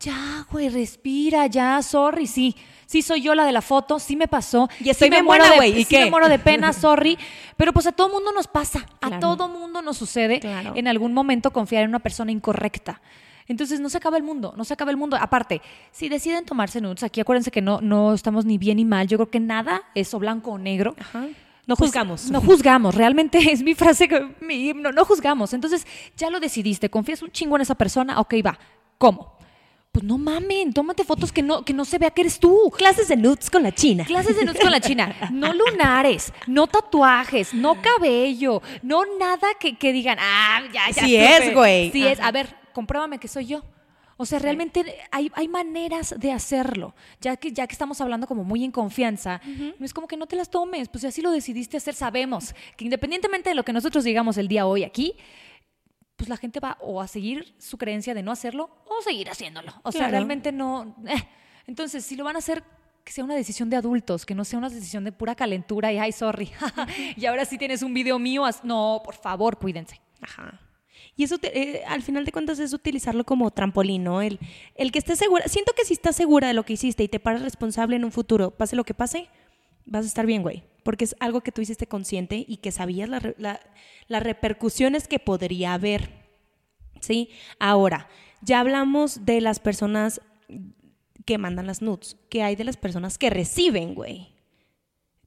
[0.00, 2.56] Ya, güey, respira, ya, sorry, sí.
[2.92, 4.68] Sí soy yo la de la foto, sí me pasó.
[4.78, 7.16] Y estoy sí me muero buena, de- güey, ¿y sí me muero de pena, sorry.
[7.56, 8.84] Pero pues a todo mundo nos pasa.
[9.00, 10.72] A todo mundo nos sucede Claro.
[10.76, 13.00] en algún momento confiar en una persona incorrecta.
[13.48, 15.16] Entonces no se acaba el mundo, no se acaba el mundo.
[15.18, 19.08] Aparte, si deciden tomarse nudes, aquí acuérdense que no, no estamos ni bien ni mal.
[19.08, 20.94] Yo creo que nada es o blanco o negro.
[21.00, 21.26] Ajá.
[21.66, 22.30] No pues, juzgamos.
[22.30, 25.54] no juzgamos, realmente es mi frase, que- mi himno, no juzgamos.
[25.54, 28.58] Entonces, ya lo decidiste, confías un chingo en esa persona, ok, va.
[28.98, 29.34] ¿Cómo?
[29.92, 32.72] Pues no mamen, tómate fotos que no, que no se vea que eres tú.
[32.78, 34.06] Clases de nudes con la china.
[34.06, 35.14] Clases de nudes con la china.
[35.30, 41.04] No lunares, no tatuajes, no cabello, no nada que, que digan, ah, ya, ya.
[41.04, 41.36] Sí supe".
[41.36, 41.92] es, güey.
[41.92, 42.18] Sí es.
[42.20, 43.62] A ver, compruébame que soy yo.
[44.16, 46.94] O sea, realmente hay, hay maneras de hacerlo.
[47.20, 49.42] Ya que, ya que estamos hablando como muy en confianza,
[49.78, 50.88] no es como que no te las tomes.
[50.88, 54.48] Pues si así lo decidiste hacer, sabemos que independientemente de lo que nosotros digamos el
[54.48, 55.16] día hoy aquí,
[56.22, 59.72] pues la gente va o a seguir su creencia de no hacerlo o seguir haciéndolo.
[59.82, 60.94] O sea, realmente no.
[61.08, 61.16] eh.
[61.66, 62.62] Entonces, si lo van a hacer,
[63.02, 65.98] que sea una decisión de adultos, que no sea una decisión de pura calentura y
[65.98, 66.52] ay, sorry.
[67.16, 68.44] y ahora sí tienes un video mío.
[68.62, 70.00] No, por favor, cuídense.
[70.20, 70.60] Ajá.
[71.16, 74.22] Y eso, te- eh, al final de cuentas, es utilizarlo como trampolín, ¿no?
[74.22, 74.38] El,
[74.76, 75.48] el que estés segura.
[75.48, 78.12] Siento que si estás segura de lo que hiciste y te paras responsable en un
[78.12, 79.28] futuro, pase lo que pase,
[79.86, 80.62] vas a estar bien, güey.
[80.82, 83.60] Porque es algo que tú hiciste consciente y que sabías la re- la-
[84.08, 86.10] las repercusiones que podría haber.
[87.00, 87.30] ¿Sí?
[87.58, 88.08] Ahora,
[88.42, 90.20] ya hablamos de las personas
[91.24, 92.16] que mandan las nudes.
[92.28, 94.28] ¿Qué hay de las personas que reciben, güey?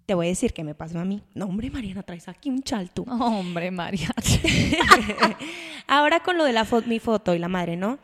[0.05, 1.23] Te voy a decir qué me pasó a mí.
[1.33, 3.03] No, hombre, Mariana, traes aquí un chalto.
[3.03, 4.09] Hombre, María.
[5.87, 7.99] Ahora con lo de la fo- mi foto y la madre, ¿no?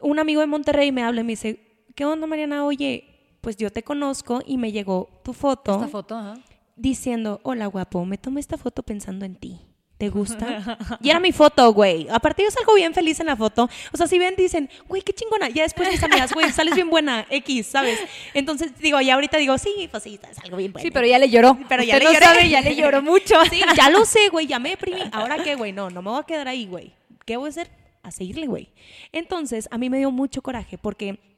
[0.00, 1.60] Un amigo de Monterrey me habla y me dice,
[1.94, 2.64] ¿qué onda, Mariana?
[2.64, 3.15] Oye,
[3.46, 6.34] pues yo te conozco y me llegó tu foto, Esta foto, ajá.
[6.74, 9.60] diciendo, hola guapo, me tomé esta foto pensando en ti.
[9.98, 10.76] ¿Te gusta?
[11.00, 12.08] y era mi foto, güey.
[12.10, 13.68] Aparte yo salgo bien feliz en la foto.
[13.92, 15.48] O sea, si ven, dicen, güey, qué chingona.
[15.48, 18.00] Ya después mis amigas, güey, sales bien buena, X, ¿sabes?
[18.34, 20.82] Entonces digo, ya ahorita digo, sí, pues sí, salgo bien buena.
[20.82, 21.56] Sí, pero ya le lloró.
[21.68, 22.26] Pero ya Usted le no lloré.
[22.26, 23.36] sabe, ya le lloró mucho.
[23.48, 25.02] Sí, ya lo sé, güey, ya me deprimí.
[25.12, 25.70] ¿Ahora qué, güey?
[25.70, 26.92] No, no me voy a quedar ahí, güey.
[27.24, 27.70] ¿Qué voy a hacer?
[28.02, 28.72] A seguirle, güey.
[29.12, 31.35] Entonces, a mí me dio mucho coraje porque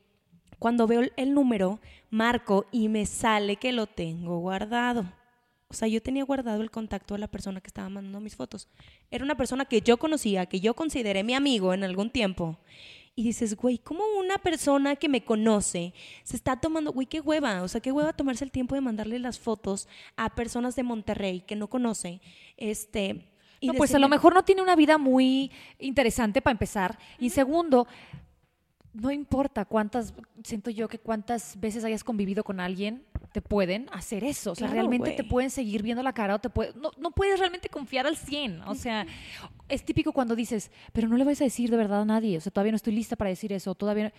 [0.58, 1.78] cuando veo el- número,
[2.10, 5.04] marco y me sale que lo tengo guardado.
[5.70, 8.68] O sea, yo tenía guardado el contacto de la persona que estaba mandando mis fotos.
[9.10, 12.56] Era una persona que yo conocía, que yo consideré mi amigo en algún tiempo.
[13.14, 15.92] Y dices, güey, ¿cómo una persona que me conoce
[16.22, 17.62] se está tomando, güey, qué hueva?
[17.62, 21.40] O sea, qué hueva tomarse el tiempo de mandarle las fotos a personas de Monterrey
[21.40, 22.20] que no conoce.
[22.56, 23.26] Este.
[23.60, 26.96] y No, pues a lo mejor no tiene una vida muy interesante para empezar.
[27.18, 27.88] Y segundo,
[29.00, 34.24] no importa cuántas, siento yo que cuántas veces hayas convivido con alguien, te pueden hacer
[34.24, 34.52] eso.
[34.52, 37.10] O sea, Claro, realmente te pueden seguir viendo la cara o te puede, no, no
[37.10, 38.62] puedes realmente confiar al 100.
[38.62, 39.06] O sea,
[39.68, 42.38] es típico cuando dices, pero no le vas a decir de verdad a nadie.
[42.38, 43.74] O sea, todavía no estoy lista para decir eso.
[43.74, 44.12] Todavía no-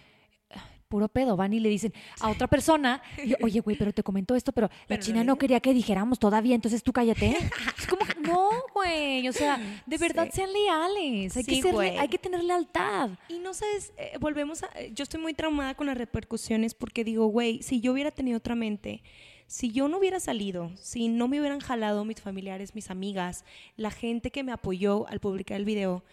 [0.90, 4.36] Puro pedo, van y le dicen a otra persona, y, oye, güey, pero te comentó
[4.36, 5.38] esto, pero, la Pero china no digas".
[5.40, 7.38] quería que dijéramos todavía, entonces tú cállate.
[7.78, 10.38] Es como, no, güey, o sea, de verdad Sí.
[10.38, 11.96] sean leales, hay, Sí, que ser, güey.
[11.98, 13.12] hay que tener lealtad.
[13.30, 14.70] Y no sabes, eh, volvemos a.
[14.80, 18.38] eh, Yo estoy muy traumada con las repercusiones porque digo, güey, si yo hubiera tenido
[18.40, 19.04] otra mente,
[19.46, 23.46] si yo no hubiera salido, si no me hubieran jalado mis familiares, mis amigas,
[23.78, 26.04] la gente que me apoyó al publicar el video,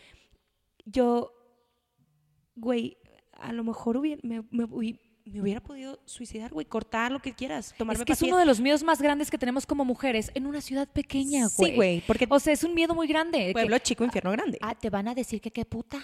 [0.84, 1.32] yo,
[2.54, 2.96] güey,
[3.40, 4.64] a lo mejor hubiera, me, me
[5.40, 8.60] hubiera podido suicidar, güey, cortar lo que quieras, tomarme es que es uno de los
[8.60, 11.74] miedos más grandes que tenemos como mujeres en una ciudad pequeña, Sí, güey.
[11.74, 13.46] güey, porque- O sea, es un miedo muy grande.
[13.46, 14.58] que- Pueblo chico, infierno grande.
[14.62, 15.98] ah, te van a decir que qué puta.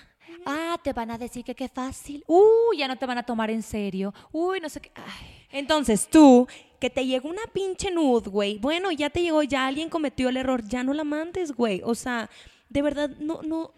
[0.47, 2.25] Ah, te van a decir que qué fácil.
[2.27, 4.12] Uh, ya no te van a tomar en serio.
[4.33, 4.90] Uy, no sé qué.
[4.95, 5.47] Ay.
[5.53, 6.49] Entonces tú,
[6.81, 8.59] que te llegó una pinche nud, güey.
[8.59, 11.81] Bueno, ya te llegó, ya alguien cometió el error, ya no la mandes, güey.
[11.85, 12.29] O sea,
[12.71, 13.73] de verdad, no, no,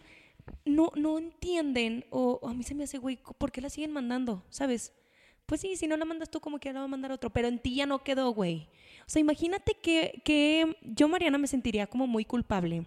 [0.64, 2.04] no, no entienden.
[2.10, 4.44] O, a mí se me hace, güey, ¿por qué la siguen mandando?
[4.50, 4.92] ¿Sabes?
[5.46, 7.30] Pues sí, si no la mandas tú, como que la va a mandar otro.
[7.30, 8.68] Pero en ti ya no quedó, güey.
[9.00, 12.86] O sea, imagínate que, que yo, Mariana, me sentiría como muy culpable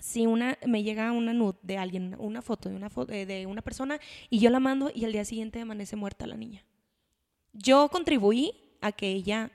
[0.00, 3.44] si una me llega una nud de alguien, una foto de una fo- eh, de
[3.44, 6.64] una persona y yo la mando y al día siguiente amanece muerta la niña.
[7.52, 9.50] Yo contribuí a que ella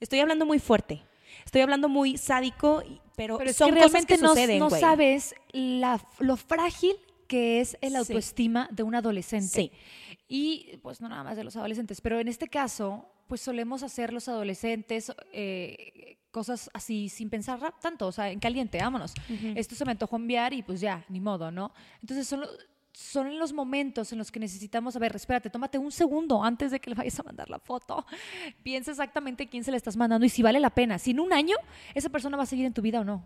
[0.00, 1.02] estoy hablando muy fuerte.
[1.44, 2.82] Estoy hablando muy sádico,
[3.16, 4.80] pero, Pero es son que cosas realmente que no, suceden, no güey.
[4.80, 7.96] sabes la- lo frágil que es el Sí.
[7.96, 9.46] autoestima de un adolescente.
[9.48, 9.72] Sí.
[10.28, 14.12] Y pues no nada más de los adolescentes, pero en este caso, pues solemos hacer
[14.12, 19.12] los adolescentes eh, cosas así sin pensar tanto, o sea, en caliente, vámonos.
[19.56, 21.72] Esto se me antojó enviar y pues ya, ni modo, ¿no?
[22.00, 22.48] Entonces son, lo-
[22.98, 26.72] son en los momentos en los que necesitamos, a ver, espérate, tómate un segundo antes
[26.72, 28.04] de que le vayas a mandar la foto.
[28.64, 30.98] Piensa exactamente quién se la estás mandando y si vale la pena.
[30.98, 31.56] Si en un año
[31.94, 33.24] esa persona va a seguir en tu vida o no.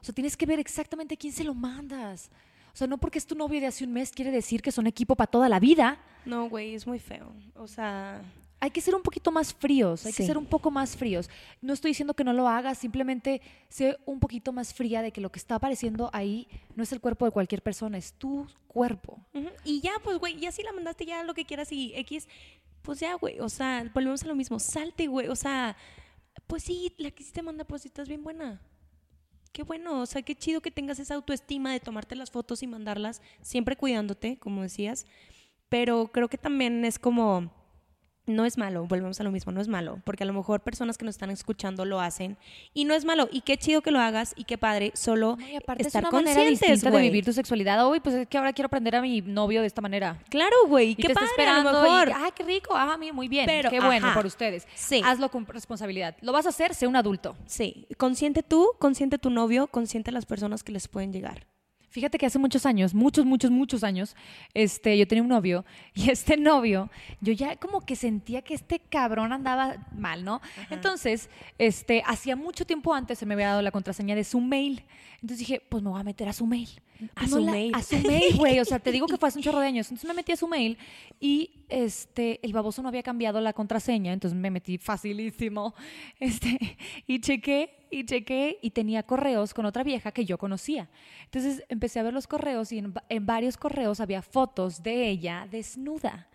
[0.00, 2.30] O sea, tienes que ver exactamente quién se lo mandas.
[2.72, 4.86] O sea, no porque es tu novio de hace un mes quiere decir que son
[4.86, 5.98] equipo para toda la vida.
[6.24, 7.32] No, güey, es muy feo.
[7.56, 8.22] O sea,
[8.64, 11.28] Hay que ser un poquito más fríos, hay que ser un poco más fríos.
[11.60, 15.20] No estoy diciendo que no lo hagas, simplemente sé un poquito más fría de que
[15.20, 19.20] lo que está apareciendo ahí no es el cuerpo de cualquier persona, es tu cuerpo.
[19.64, 22.26] y ya, pues, güey, ya si la mandaste ya lo que quieras y X,
[22.80, 23.38] pues ya, güey.
[23.40, 24.58] O sea, volvemos a lo mismo.
[24.58, 25.28] Salte, güey.
[25.28, 25.76] O sea,
[26.46, 28.62] Pues sí, la quisiste mandar, pues sí, estás bien buena.
[29.52, 32.66] Qué bueno, o sea, qué chido que tengas esa autoestima de tomarte las fotos y
[32.66, 35.04] mandarlas, siempre cuidándote, como decías.
[35.68, 37.52] Pero creo que también es como
[38.26, 40.96] no es malo, volvemos a lo mismo, no es malo, porque a lo mejor personas
[40.96, 42.36] que nos están escuchando lo hacen
[42.72, 45.48] y no es malo y qué chido que lo hagas y qué padre, solo No,
[45.48, 47.88] y aparte estar es una manera distinta de vivir tu sexualidad.
[47.88, 50.18] Uy, pues es que ahora quiero aprender a mi novio de esta manera.
[50.30, 52.08] Claro, güey, qué te padre, está esperando a lo mejor.
[52.08, 54.66] y, ah, qué rico, ah, mí muy bien, Pero, qué bueno ajá, por ustedes.
[54.74, 55.02] sí.
[55.04, 56.16] Hazlo con responsabilidad.
[56.20, 57.36] Lo vas a hacer, sé un adulto.
[57.46, 61.46] Sí, consciente tú, consciente tu novio, consciente las personas que les pueden llegar.
[61.94, 64.16] Fíjate que hace muchos años, muchos, muchos, muchos años,
[64.52, 68.80] este, yo tenía un novio y este novio, yo ya como que sentía que este
[68.80, 70.40] cabrón andaba mal, ¿no?
[70.70, 74.82] Entonces, este, hacía mucho tiempo antes se me había dado la contraseña de su mail.
[75.22, 76.68] Entonces dije, pues me voy a meter a su mail.
[77.14, 77.72] A Pues su la- mail.
[77.76, 78.58] A su mail, güey.
[78.58, 79.86] O sea, te digo que fue hace un chorro de años.
[79.86, 80.76] Entonces me metí a su mail
[81.20, 84.12] y este, el baboso no había cambiado la contraseña.
[84.12, 85.74] Entonces me metí facilísimo.
[86.18, 86.76] Este,
[87.06, 90.88] y chequé, y chequé, y tenía correos con otra vieja que yo conocía.
[91.24, 95.46] Entonces empecé a ver los correos y en, en varios correos había fotos de ella
[95.50, 96.28] desnuda,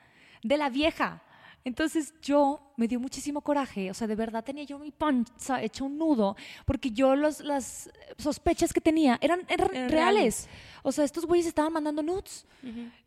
[0.44, 1.22] de la vieja.
[1.66, 5.84] Entonces yo me dio muchísimo coraje, o sea, de verdad tenía yo mi panza hecho
[5.86, 10.48] un nudo, porque yo los, las sospechas que tenía eran, eran Eran reales.
[10.82, 12.46] O sea, estos güeyes estaban mandando nudes.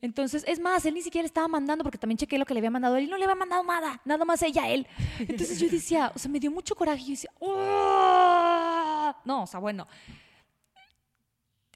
[0.03, 2.71] Entonces, es más, él ni siquiera estaba mandando, porque también chequé lo que le había
[2.71, 4.87] mandado él y no le había mandado nada, nada más ella él.
[5.19, 8.12] Entonces yo decía, o sea, me dio mucho coraje y yo decía, "¡Oh!".
[9.25, 9.87] No, o sea, bueno,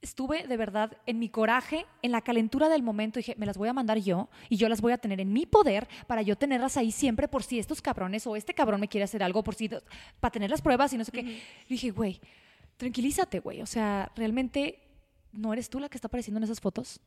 [0.00, 3.68] estuve de verdad en mi coraje, en la calentura del momento, dije, me las voy
[3.68, 6.76] a mandar yo y yo las voy a tener en mi poder para yo tenerlas
[6.76, 9.68] ahí siempre por si estos cabrones o este cabrón me quiere hacer algo, por si,
[10.20, 11.42] para tener las pruebas y no sé qué.
[11.68, 12.20] Dije, güey,
[12.76, 14.80] tranquilízate, güey, o sea, realmente
[15.32, 17.00] no eres tú la que está apareciendo en esas fotos.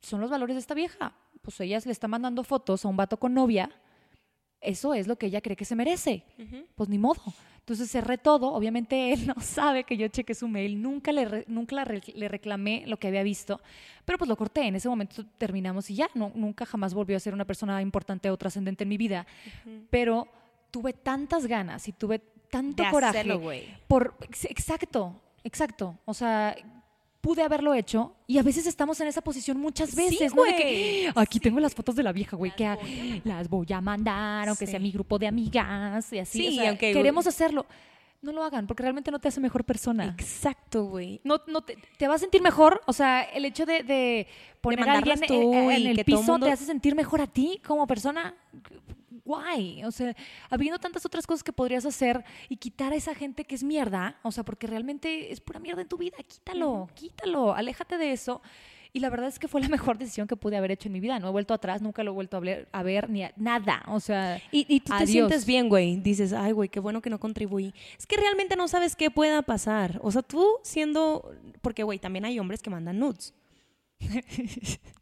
[0.00, 1.14] Son los valores de esta vieja.
[1.42, 3.70] Pues ella le está mandando fotos a un vato con novia.
[4.60, 6.24] Eso es lo que ella cree que se merece.
[6.74, 7.20] Pues ni modo.
[7.60, 8.52] Entonces cerré todo.
[8.54, 10.80] Obviamente él no sabe que yo chequé su mail.
[10.80, 13.60] Nunca le, re- nunca re- le reclamé lo que había visto.
[14.04, 14.62] Pero pues lo corté.
[14.66, 16.08] En ese momento terminamos y ya.
[16.14, 19.26] No, nunca jamás volvió a ser una persona importante o trascendente en mi vida.
[19.90, 20.26] Pero
[20.70, 23.18] tuve tantas ganas y tuve tanto De coraje.
[23.18, 23.64] hacerlo, güey.
[23.86, 25.98] Por, ex- exacto, exacto.
[26.06, 26.56] O sea,
[27.20, 30.44] pude haberlo hecho y a veces estamos en esa posición muchas veces, ¿no?
[30.44, 32.78] De que, aquí tengo las fotos de la vieja, güey, que a-
[33.24, 34.70] las voy a mandar, aunque Sí.
[34.72, 36.38] sea mi grupo de amigas y así.
[36.50, 37.66] Sí, o sea, queremos hacerlo.
[38.20, 40.04] No lo hagan porque realmente no te hace mejor persona.
[40.18, 41.20] Exacto, güey.
[41.22, 44.26] No, no te, te va a sentir mejor, o sea, el hecho de, de
[44.60, 47.86] poner a alguien tú en, el piso mundo- te hace sentir mejor a ti como
[47.86, 48.34] persona.
[49.28, 50.16] Guay, o sea,
[50.50, 54.18] habiendo tantas otras cosas que podrías hacer y quitar a esa gente que es mierda,
[54.22, 58.40] o sea, porque realmente es pura mierda en tu vida, quítalo, quítalo, aléjate de eso.
[58.90, 61.00] Y la verdad es que fue la mejor decisión que pude haber hecho en mi
[61.00, 61.18] vida.
[61.18, 63.82] No he vuelto atrás, nunca lo he vuelto a ver, a ver ni a- nada.
[63.88, 65.96] O sea, Y, y tú te sientes bien, güey.
[65.96, 67.74] Dices, ay, güey, qué bueno que no contribuí.
[67.98, 70.00] Es que realmente no sabes qué pueda pasar.
[70.02, 71.30] O sea, tú siendo...
[71.60, 73.34] Porque, güey, también hay hombres que mandan nudes.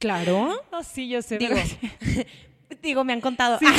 [0.01, 0.61] claro.
[0.73, 1.39] No, sí, yo sé.
[1.39, 2.25] Digo, pero-
[2.83, 3.59] digo, me han contado.
[3.59, 3.65] Sí.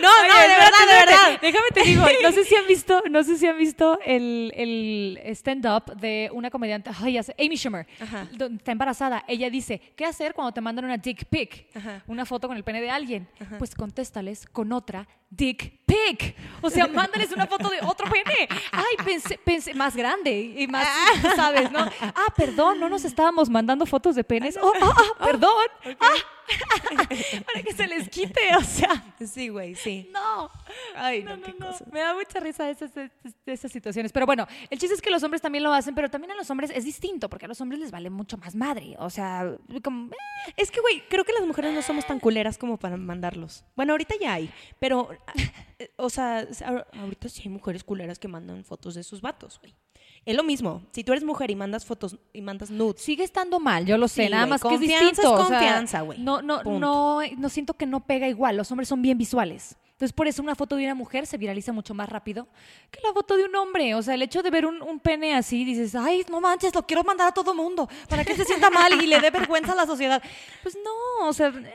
[0.00, 1.40] no, Oye, no, de verdad, de verdad.
[1.40, 5.18] Déjame te digo, no sé si han visto, no sé si han visto el, el
[5.34, 8.28] stand-up de una comediante, ay, ya sé, Amy Schumer, Ajá.
[8.32, 9.24] donde está embarazada.
[9.28, 11.66] Ella dice, ¿qué hacer cuando te mandan una dick pic?
[11.74, 12.02] Ajá.
[12.06, 13.28] Una foto con el pene de alguien.
[13.58, 16.36] Pues contéstales con otra dick pic.
[16.60, 18.48] O sea, mándales una foto de otro pene.
[18.72, 20.86] Ay, pensé, pensé, más grande y más,
[21.22, 21.70] tú ¿sabes?
[21.70, 21.80] ¿no?
[21.80, 24.58] Ah, perdón, no nos estábamos mandando fotos de penes.
[24.60, 25.66] Oh, ah, ah, perdón.
[26.00, 26.14] Ah.
[27.46, 29.04] Para que se les quite, o sea.
[29.26, 30.10] Sí, güey, sí.
[30.12, 30.50] No.
[30.94, 31.66] Ay, No, no, qué no.
[31.66, 31.84] cosa.
[31.92, 32.90] Me da mucha risa esas,
[33.46, 34.12] esas, situaciones.
[34.12, 36.50] Pero bueno, el chiste es que los hombres también lo hacen, pero también a los
[36.50, 38.94] hombres es distinto, porque a los hombres les vale mucho más madre.
[38.98, 42.58] O sea, como, eh, Es que, güey, creo que las mujeres no somos tan culeras
[42.58, 43.64] como para mandarlos.
[43.76, 45.10] Bueno, ahorita ya hay, pero,
[45.96, 49.74] o sea, ahor- ahorita sí hay mujeres culeras que mandan fotos de sus vatos, güey.
[50.24, 50.82] Es lo mismo.
[50.92, 54.08] Si tú eres mujer y mandas fotos y mandas nudes, sigue estando mal, yo lo
[54.08, 55.32] sé, Sí, nada güey, más que es confianza es distinto.
[55.32, 56.18] o sea, confianza, güey.
[56.18, 56.78] No, no, Punto.
[56.80, 58.56] no, no siento que no pega igual.
[58.56, 59.76] Los hombres son bien visuales.
[59.92, 62.46] Entonces, por eso una foto de una mujer se viraliza mucho más rápido
[62.90, 63.94] que la foto de un hombre.
[63.94, 66.86] O sea, el hecho de ver un, un pene así, dices, ay, no manches, lo
[66.86, 69.76] quiero mandar a todo mundo para que se sienta mal y le dé vergüenza a
[69.76, 70.22] la sociedad.
[70.62, 71.72] Pues no, o sea, eh,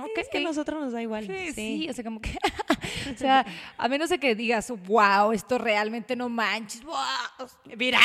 [0.00, 0.10] ok.
[0.16, 1.26] es que a nosotros nos da igual.
[1.26, 2.30] Sí, sí, o sea, como que,
[3.14, 3.44] o sea,
[3.78, 6.96] a menos de que digas, wow, esto realmente no manches, wow,
[7.76, 8.02] viral.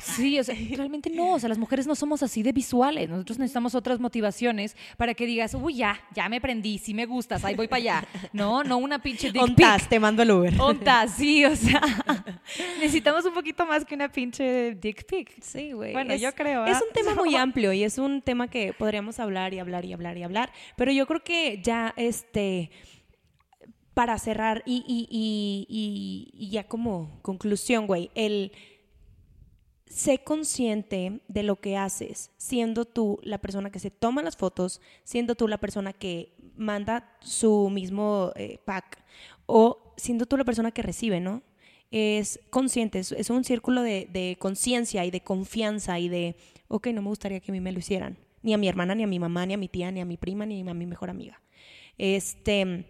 [0.00, 3.38] Sí, o sea, realmente no, o sea, las mujeres no somos así de visuales, nosotros
[3.38, 7.54] necesitamos otras motivaciones para que digas, uy, ya, ya me prendí, sí me gustas, ahí
[7.54, 8.04] voy para allá.
[8.32, 10.54] No, no una pinche dick Ontas, te mando el Uber.
[10.60, 11.80] Ontas, sí, o sea,
[12.78, 15.42] necesitamos un poquito más que una pinche dick pic.
[15.42, 15.92] Sí, güey.
[15.92, 16.82] Bueno, Es- yo creo, Es ¿ah?
[16.86, 20.16] un tema muy amplio y es un tema que podríamos hablar y hablar y hablar
[20.16, 20.52] y hablar.
[20.76, 22.70] Pero yo creo que ya, este,
[24.00, 28.50] para cerrar y, ya como conclusión, güey, el
[29.84, 34.80] sé consciente de lo que haces, siendo tú la persona que se toma las fotos,
[35.04, 39.04] siendo tú la persona que manda su mismo eh, pack
[39.44, 41.42] o siendo tú la persona que recibe, ¿no?
[41.90, 46.36] Es consciente, es, es un círculo de, de conciencia y de confianza y de,
[46.68, 49.02] ok, no me gustaría que a mí me lo hicieran, ni a mi hermana, ni
[49.02, 51.10] a mi mamá, ni a mi tía, ni a mi prima, ni a mi mejor
[51.10, 51.42] amiga.
[51.98, 52.86] Este,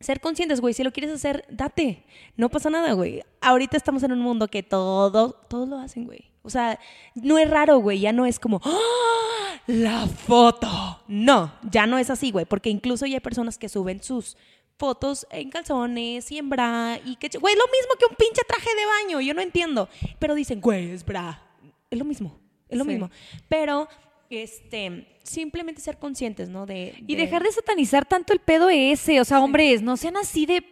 [0.00, 2.04] ser conscientes, güey, si lo quieres hacer, date.
[2.36, 3.22] No pasa nada, güey.
[3.40, 6.30] Ahorita estamos en un mundo que todo, todos lo hacen, güey.
[6.42, 6.78] O sea,
[7.14, 7.98] no es raro, güey.
[8.00, 9.58] Ya no es como, ¡Ah!
[9.66, 10.68] la foto.
[11.08, 12.44] No, ya no es así, güey.
[12.44, 14.36] Porque incluso ya hay personas que suben sus
[14.78, 18.68] fotos en calzones y en bra y que, güey, lo mismo que un pinche traje
[18.76, 19.20] de baño.
[19.20, 19.88] Yo no entiendo.
[20.18, 21.42] Pero dicen, güey, es bra.
[21.90, 22.90] Es lo mismo, es lo Sí.
[22.90, 23.10] mismo.
[23.48, 23.88] Pero,
[24.30, 26.66] este, simplemente ser conscientes, ¿no?
[26.66, 29.20] De, Y de- dejar de satanizar tanto el pedo ese.
[29.20, 30.64] O sea, hombres, no sean así de.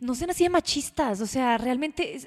[0.00, 1.20] No sean así de machistas.
[1.20, 2.18] O sea, realmente.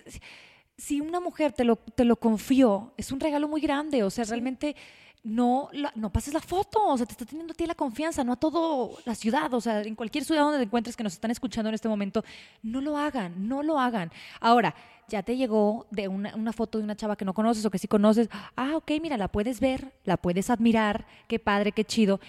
[0.77, 4.03] Si una mujer te lo, te lo confió, es un regalo muy grande.
[4.03, 4.75] O sea, realmente
[5.23, 6.79] no, la- no pases la foto.
[6.87, 9.53] O sea, te está teniendo a ti la confianza, no a toda la ciudad.
[9.53, 12.23] O sea, en cualquier ciudad donde te encuentres que nos están escuchando en este momento,
[12.63, 14.11] no lo hagan, no lo hagan.
[14.39, 14.73] Ahora,
[15.07, 17.77] ya te llegó de una, una foto de una chava que no conoces o que
[17.77, 18.29] sí conoces.
[18.55, 21.05] Ah, ok, mira, la puedes ver, la puedes admirar.
[21.27, 22.19] Qué padre, qué chido.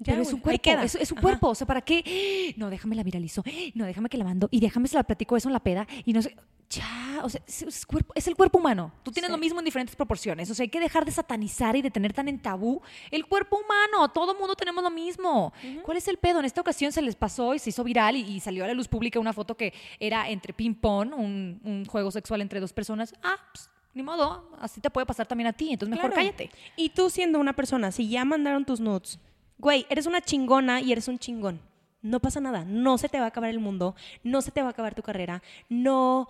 [0.00, 0.84] Ya, Pero es un cuerpo, queda.
[0.84, 1.22] es, es un Ajá.
[1.22, 1.48] cuerpo.
[1.48, 2.54] O sea, ¿para qué?
[2.56, 3.42] No, déjame la viralizo.
[3.74, 4.48] No, déjame que la mando.
[4.52, 5.86] Y déjame se la platico eso en la peda.
[6.04, 6.36] Y no sé.
[6.70, 8.92] Ya, o sea, es, es cuerpo- es el cuerpo humano.
[9.02, 9.32] Tú tienes Sí.
[9.32, 10.50] lo mismo en diferentes proporciones.
[10.50, 13.56] O sea, hay que dejar de satanizar y de tener tan en tabú el cuerpo
[13.58, 14.10] humano.
[14.10, 15.52] Todo mundo tenemos lo mismo.
[15.82, 16.40] ¿Cuál es el pedo?
[16.40, 18.74] En esta ocasión se les pasó y se hizo viral y, y salió a la
[18.74, 23.14] luz pública una foto que era entre ping-pong, un, un juego sexual entre dos personas.
[23.22, 24.50] Ah, pues, ni modo.
[24.60, 25.72] Así te puede pasar también a ti.
[25.72, 26.28] Entonces mejor Claro.
[26.28, 26.50] cállate.
[26.76, 29.18] Y tú siendo una persona, si ya mandaron tus nudes,
[29.56, 31.62] güey, eres una chingona y eres un chingón.
[32.00, 34.68] No pasa nada, no se te va a acabar el mundo, no se te va
[34.68, 36.28] a acabar tu carrera, no,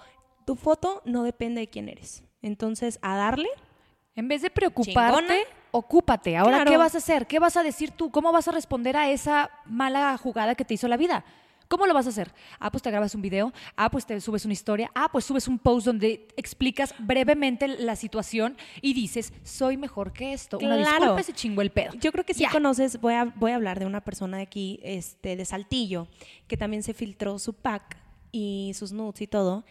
[0.49, 2.25] tu foto no depende de quién eres.
[2.41, 3.49] Entonces, a darle,
[4.17, 5.35] En vez de preocuparte, Chingona.
[5.73, 6.37] ocúpate.
[6.39, 6.71] Ahora, Claro.
[6.71, 7.27] ¿qué vas a hacer?
[7.27, 8.11] ¿Qué vas a decir tú?
[8.11, 11.23] ¿Cómo vas a responder a esa mala jugada que te hizo la vida?
[11.69, 12.33] ¿Cómo lo vas a hacer?
[12.59, 13.53] Ah, pues te grabas un video.
[13.77, 14.91] Ah, pues te subes una historia.
[14.95, 20.33] Ah, pues subes un post donde explicas brevemente la situación y dices, soy mejor que
[20.33, 20.57] esto.
[20.59, 20.99] Una Claro.
[21.01, 21.93] disculpa, se chingó el pedo.
[22.01, 24.81] Yo creo que sí conoces, voy a, voy a hablar de una persona de aquí,
[24.83, 26.09] este, de Saltillo,
[26.49, 27.99] que también se filtró su pack
[28.33, 29.65] y sus nudes y todo.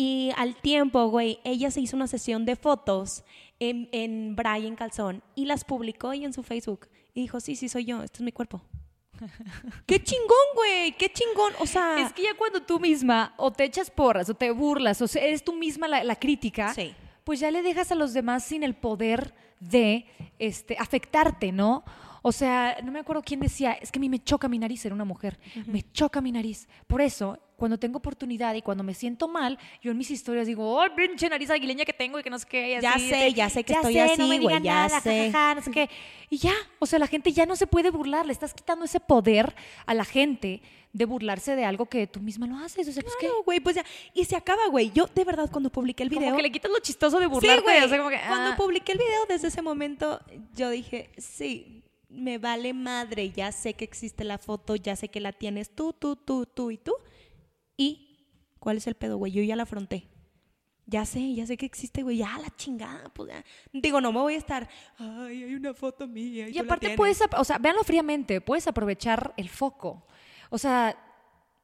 [0.00, 3.24] Y al tiempo, güey, ella se hizo una sesión de fotos
[3.58, 6.86] en, en bra y en calzón y las publicó ahí en su Facebook.
[7.14, 8.62] Y dijo, sí, sí, soy yo, este es mi cuerpo.
[9.86, 10.92] ¡Qué chingón, güey!
[10.92, 11.52] ¡Qué chingón!
[11.58, 11.98] O sea...
[11.98, 15.42] Es que ya cuando tú misma o te echas porras o te burlas o eres
[15.42, 16.94] tú misma la, la crítica, Sí.
[17.24, 20.06] pues ya le dejas a los demás sin el poder de
[20.38, 21.82] este, afectarte, ¿no?
[22.22, 24.80] O sea, no me acuerdo quién decía, es que a mí me choca mi nariz
[24.80, 26.68] ser una mujer, me choca mi nariz.
[26.86, 30.80] Por eso, cuando tengo oportunidad y cuando me siento mal, yo en mis historias digo,
[30.80, 32.78] ¡ay, pinche nariz aguileña que tengo y que no sé qué!
[32.80, 34.86] Ya así, sé, de- ya sé que ya estoy sé, así, no me güey, ya
[34.88, 35.30] nada, sé.
[35.32, 35.90] jajaja, no sé qué.
[36.30, 39.00] Y ya, o sea, la gente ya no se puede burlar, le estás quitando ese
[39.00, 39.54] poder
[39.86, 42.88] a la gente de burlarse de algo que tú misma lo haces.
[42.88, 43.28] O sea, pues qué.
[43.44, 43.84] Güey, pues ya.
[44.14, 44.90] Y se acaba, güey.
[44.92, 46.26] Yo, de verdad, cuando publiqué el video...
[46.26, 47.60] Como que le quitas lo chistoso de burlarte.
[47.60, 47.82] Sí, güey.
[47.84, 48.56] o sea, como que, Cuando ah.
[48.56, 50.20] publiqué el video, desde ese momento,
[50.54, 55.20] yo dije, sí, me vale madre, ya sé que existe la foto, ya sé que
[55.20, 56.94] la tienes tú, tú, tú, tú y tú.
[57.76, 58.18] ¿Y
[58.58, 59.32] cuál es el pedo, güey?
[59.32, 60.08] Yo ya la afronté.
[60.86, 62.16] Ya sé, ya sé que existe, güey.
[62.16, 63.44] Ya la chingada, pues ya.
[63.72, 66.48] Digo, no me voy a estar, ay, hay una foto mía.
[66.48, 66.96] Y la aparte tienes".
[66.96, 70.06] puedes, o sea, véanlo fríamente, puedes aprovechar el foco.
[70.48, 70.96] O sea,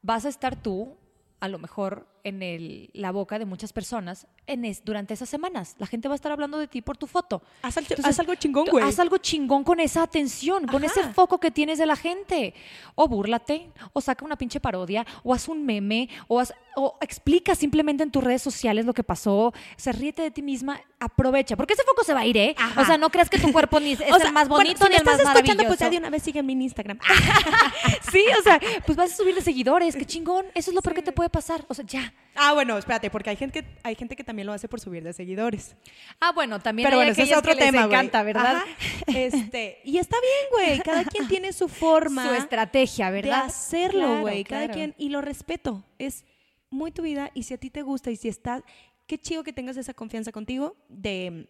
[0.03, 0.99] vas a estar tú,
[1.41, 5.77] a lo mejor, en el- la boca de muchas personas en es- durante esas semanas.
[5.79, 7.43] La gente va a estar hablando de ti por tu foto.
[7.63, 8.85] Haz, al- Entonces, haz algo chingón, güey.
[8.85, 12.55] Haz algo chingón con esa atención, con ese foco que tienes de la gente.
[12.95, 17.55] O búrlate, o saca una pinche parodia, o haz un meme, o, haz- o explica
[17.55, 19.53] simplemente en tus redes sociales lo que pasó.
[19.77, 21.57] Se ríete de ti misma, aprovecha.
[21.57, 22.55] Porque ese foco se va a ir, ¿eh?
[22.59, 22.81] Ajá.
[22.81, 24.85] O sea, no creas que tu cuerpo ni es O sea, el más bueno, bonito
[24.87, 25.69] si ni el más estás escuchando, maravilloso.
[25.69, 26.99] pues ya de una vez sígueme en Instagram.
[28.11, 30.47] Sí, o sea, pues vas a subir de seguidores, qué chingón.
[30.55, 31.65] Eso es lo peor que te puede pasar.
[31.69, 32.14] O sea, ya.
[32.37, 35.05] Ah, bueno, espérate, porque hay gente, que, hay gente que también lo hace por subir
[35.05, 35.77] de seguidores.
[36.21, 37.97] Ah, bueno, también Pero hay bueno, ese es otro que les tema, güey.
[37.97, 38.57] encanta, ¿verdad?
[38.57, 38.67] Ajá.
[39.07, 40.81] Este, y está bien, güey.
[40.81, 42.27] Cada quien tiene su forma.
[42.27, 43.43] Su estrategia, ¿verdad?
[43.43, 44.45] De hacerlo, Claro, güey.
[44.45, 44.75] Cada claro.
[44.75, 44.95] quien.
[44.99, 45.85] Y lo respeto.
[45.99, 46.25] Es
[46.71, 47.31] muy tu vida.
[47.35, 48.63] Y si a ti te gusta y si estás.
[49.07, 51.47] Qué chido que tengas esa confianza contigo de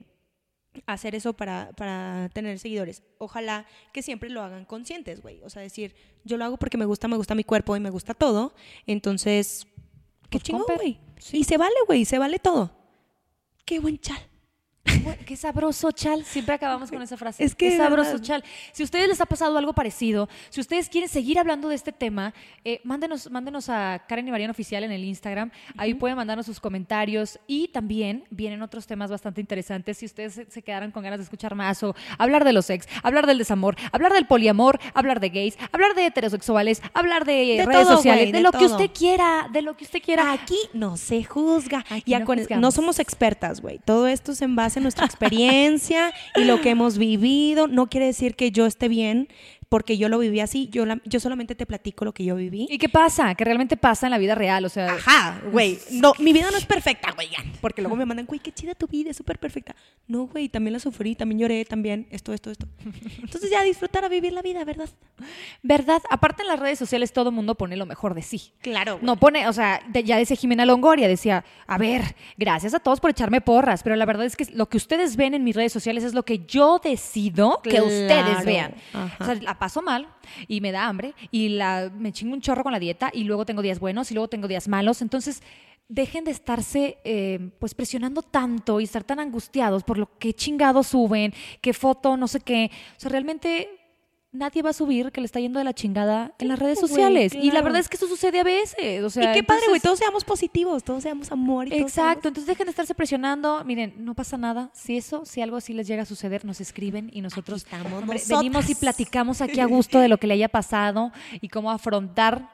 [0.86, 3.02] hacer eso para, para tener seguidores.
[3.18, 5.40] Ojalá que siempre lo hagan conscientes, güey.
[5.44, 5.94] O sea, decir,
[6.24, 8.54] yo lo hago porque me gusta, me gusta mi cuerpo y me gusta todo.
[8.86, 9.68] Entonces,
[10.30, 10.98] qué Pues, chingón, güey.
[11.18, 11.38] sí.
[11.38, 12.04] Y se vale, güey.
[12.04, 12.70] Se vale todo.
[13.64, 14.18] Qué buen chal.
[15.26, 16.24] Qué sabroso, chal.
[16.24, 17.43] Siempre acabamos con esa frase.
[17.45, 18.24] Es que, Qué sabroso, ¿verdad?
[18.24, 18.45] chal.
[18.72, 21.93] Si a ustedes les ha pasado algo parecido, si ustedes quieren seguir hablando de este
[21.93, 25.51] tema, eh, mándenos, mándenos a Karen y Mariana Oficial en el Instagram.
[25.76, 27.39] Ahí pueden mandarnos sus comentarios.
[27.47, 29.99] Y también vienen otros temas bastante interesantes.
[29.99, 32.87] Si ustedes se, se quedaran con ganas de escuchar más o hablar de los ex,
[33.03, 37.66] hablar del desamor, hablar del poliamor, hablar de gays, hablar de heterosexuales, hablar de, De
[37.66, 40.32] redes todo, sociales, de, de lo que usted quiera, de lo que usted quiera.
[40.32, 41.85] Aquí no se juzga.
[41.91, 42.24] Aquí no
[42.61, 43.78] no somos expertas, güey.
[43.78, 47.68] Todo esto es en base nuestra experiencia y lo que hemos vivido.
[47.68, 49.28] No quiere decir que yo esté bien
[49.74, 50.68] porque yo lo viví así.
[50.70, 52.68] Yo, la- yo solamente te platico lo que yo viví.
[52.70, 53.34] ¿Y qué pasa?
[53.34, 54.64] Que realmente pasa en la vida real.
[54.64, 55.80] O sea, Ajá, güey.
[55.90, 57.28] No, mi vida no es perfecta, güey.
[57.60, 59.74] Porque luego me mandan, güey, qué chida tu vida, es súper perfecta.
[60.06, 62.68] No, güey, también la sufrí, también lloré, también esto, esto, esto.
[63.20, 64.88] Entonces ya disfrutar a vivir la vida, ¿verdad?
[65.60, 66.00] ¿verdad?
[66.08, 68.52] Aparte en las redes sociales todo el mundo pone lo mejor de sí.
[68.60, 69.00] Claro.
[69.02, 73.10] No pone, o sea, ya decía Jimena Longoria, decía, a ver, gracias a todos por
[73.10, 76.04] echarme porras, pero la verdad es que lo que ustedes ven en mis redes sociales
[76.04, 78.74] es lo que yo decido que ustedes vean.
[78.92, 79.16] Ajá.
[79.18, 80.06] O sea, la paso mal
[80.46, 83.46] y me da hambre y la, me chingo un chorro con la dieta y luego
[83.46, 85.00] tengo días buenos y luego tengo días malos.
[85.00, 85.42] Entonces,
[85.88, 90.88] dejen de estarse eh, pues presionando tanto y estar tan angustiados por lo que chingados
[90.88, 92.70] suben, qué foto, no sé qué.
[92.98, 93.70] O sea, realmente
[94.35, 96.89] nadie va a subir que le está yendo de la chingada en las redes güey,
[96.89, 97.35] sociales.
[97.35, 99.03] Y la verdad es que eso sucede a veces.
[99.03, 102.28] O sea, y qué padre, güey, todos seamos positivos, todos seamos amor y todos Exacto,
[102.28, 103.64] entonces dejen de estarse presionando.
[103.64, 104.70] Miren, no pasa nada.
[104.74, 107.64] Si eso, si algo así les llega a suceder, nos escriben y nosotros
[107.97, 111.70] hombre, venimos y platicamos aquí a gusto de lo que le haya pasado y cómo
[111.70, 112.51] afrontar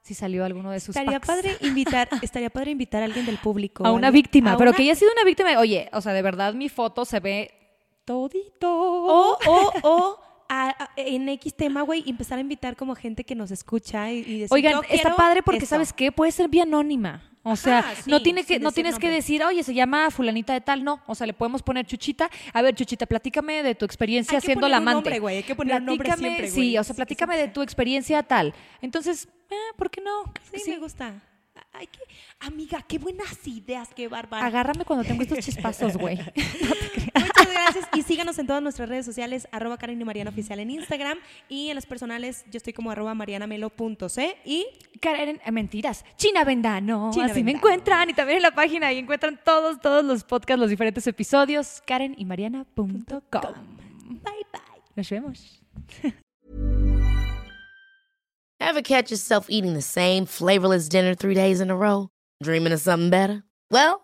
[0.00, 1.26] si salió alguno de sus Estaría packs.
[1.26, 3.84] padre invitar, estaría padre invitar a alguien del público.
[3.86, 5.58] a una víctima, A pero una- que haya sido una víctima.
[5.58, 7.50] Oye, o sea, de verdad mi foto se ve
[8.04, 8.70] todito.
[8.70, 10.20] O, o, o
[10.62, 14.18] a- a- en X tema, güey, empezar a invitar como gente que nos escucha y,
[14.18, 15.70] y decir, Oigan, "Yo está padre porque esto".
[15.70, 16.12] ¿sabes qué?
[16.12, 17.22] Puede ser vía anónima.
[17.46, 20.54] O sea, Ajá, no sí, tiene que no tienes que decir, "Oye, se llama fulanita
[20.54, 22.30] de tal", no, o sea, le podemos poner Chuchita.
[22.54, 24.94] A ver, Chuchita, platícame de tu experiencia siendo la amante.
[24.94, 27.46] nombre, güey, hay que poner un nombre siempre, Sí, o sea, Sí, platícame sí, de
[27.48, 27.52] sí.
[27.52, 28.54] tu experiencia tal.
[28.80, 30.32] Entonces, eh, ¿por qué no?
[30.54, 31.20] Sí, me gusta.
[31.72, 31.98] Ay, qué,
[32.40, 34.46] amiga, qué buenas ideas, qué bárbara.
[34.46, 36.16] Agárrame cuando tengo estos chispazos, güey.
[37.14, 37.23] Muchas
[37.54, 41.18] gracias y síganos en todas nuestras redes sociales, arroba Karen y Mariana Oficial en Instagram
[41.48, 44.66] y en las personales yo estoy como arroba marianamelo.c y
[45.00, 46.04] Karen, eh, mentiras.
[46.16, 47.10] China Vendano.
[47.12, 48.10] China Así me encuentran.
[48.10, 51.82] Y también en la página ahí encuentran todos, todos los podcasts, los diferentes episodios.
[51.86, 52.92] Karen y Mariana.com.
[53.02, 54.60] bye bye.
[54.96, 55.62] Nos vemos.
[58.60, 62.08] Ever catch yourself eating the same flavorless dinner three days in a row?
[62.42, 63.44] Dreaming of something better?
[63.70, 64.03] Well,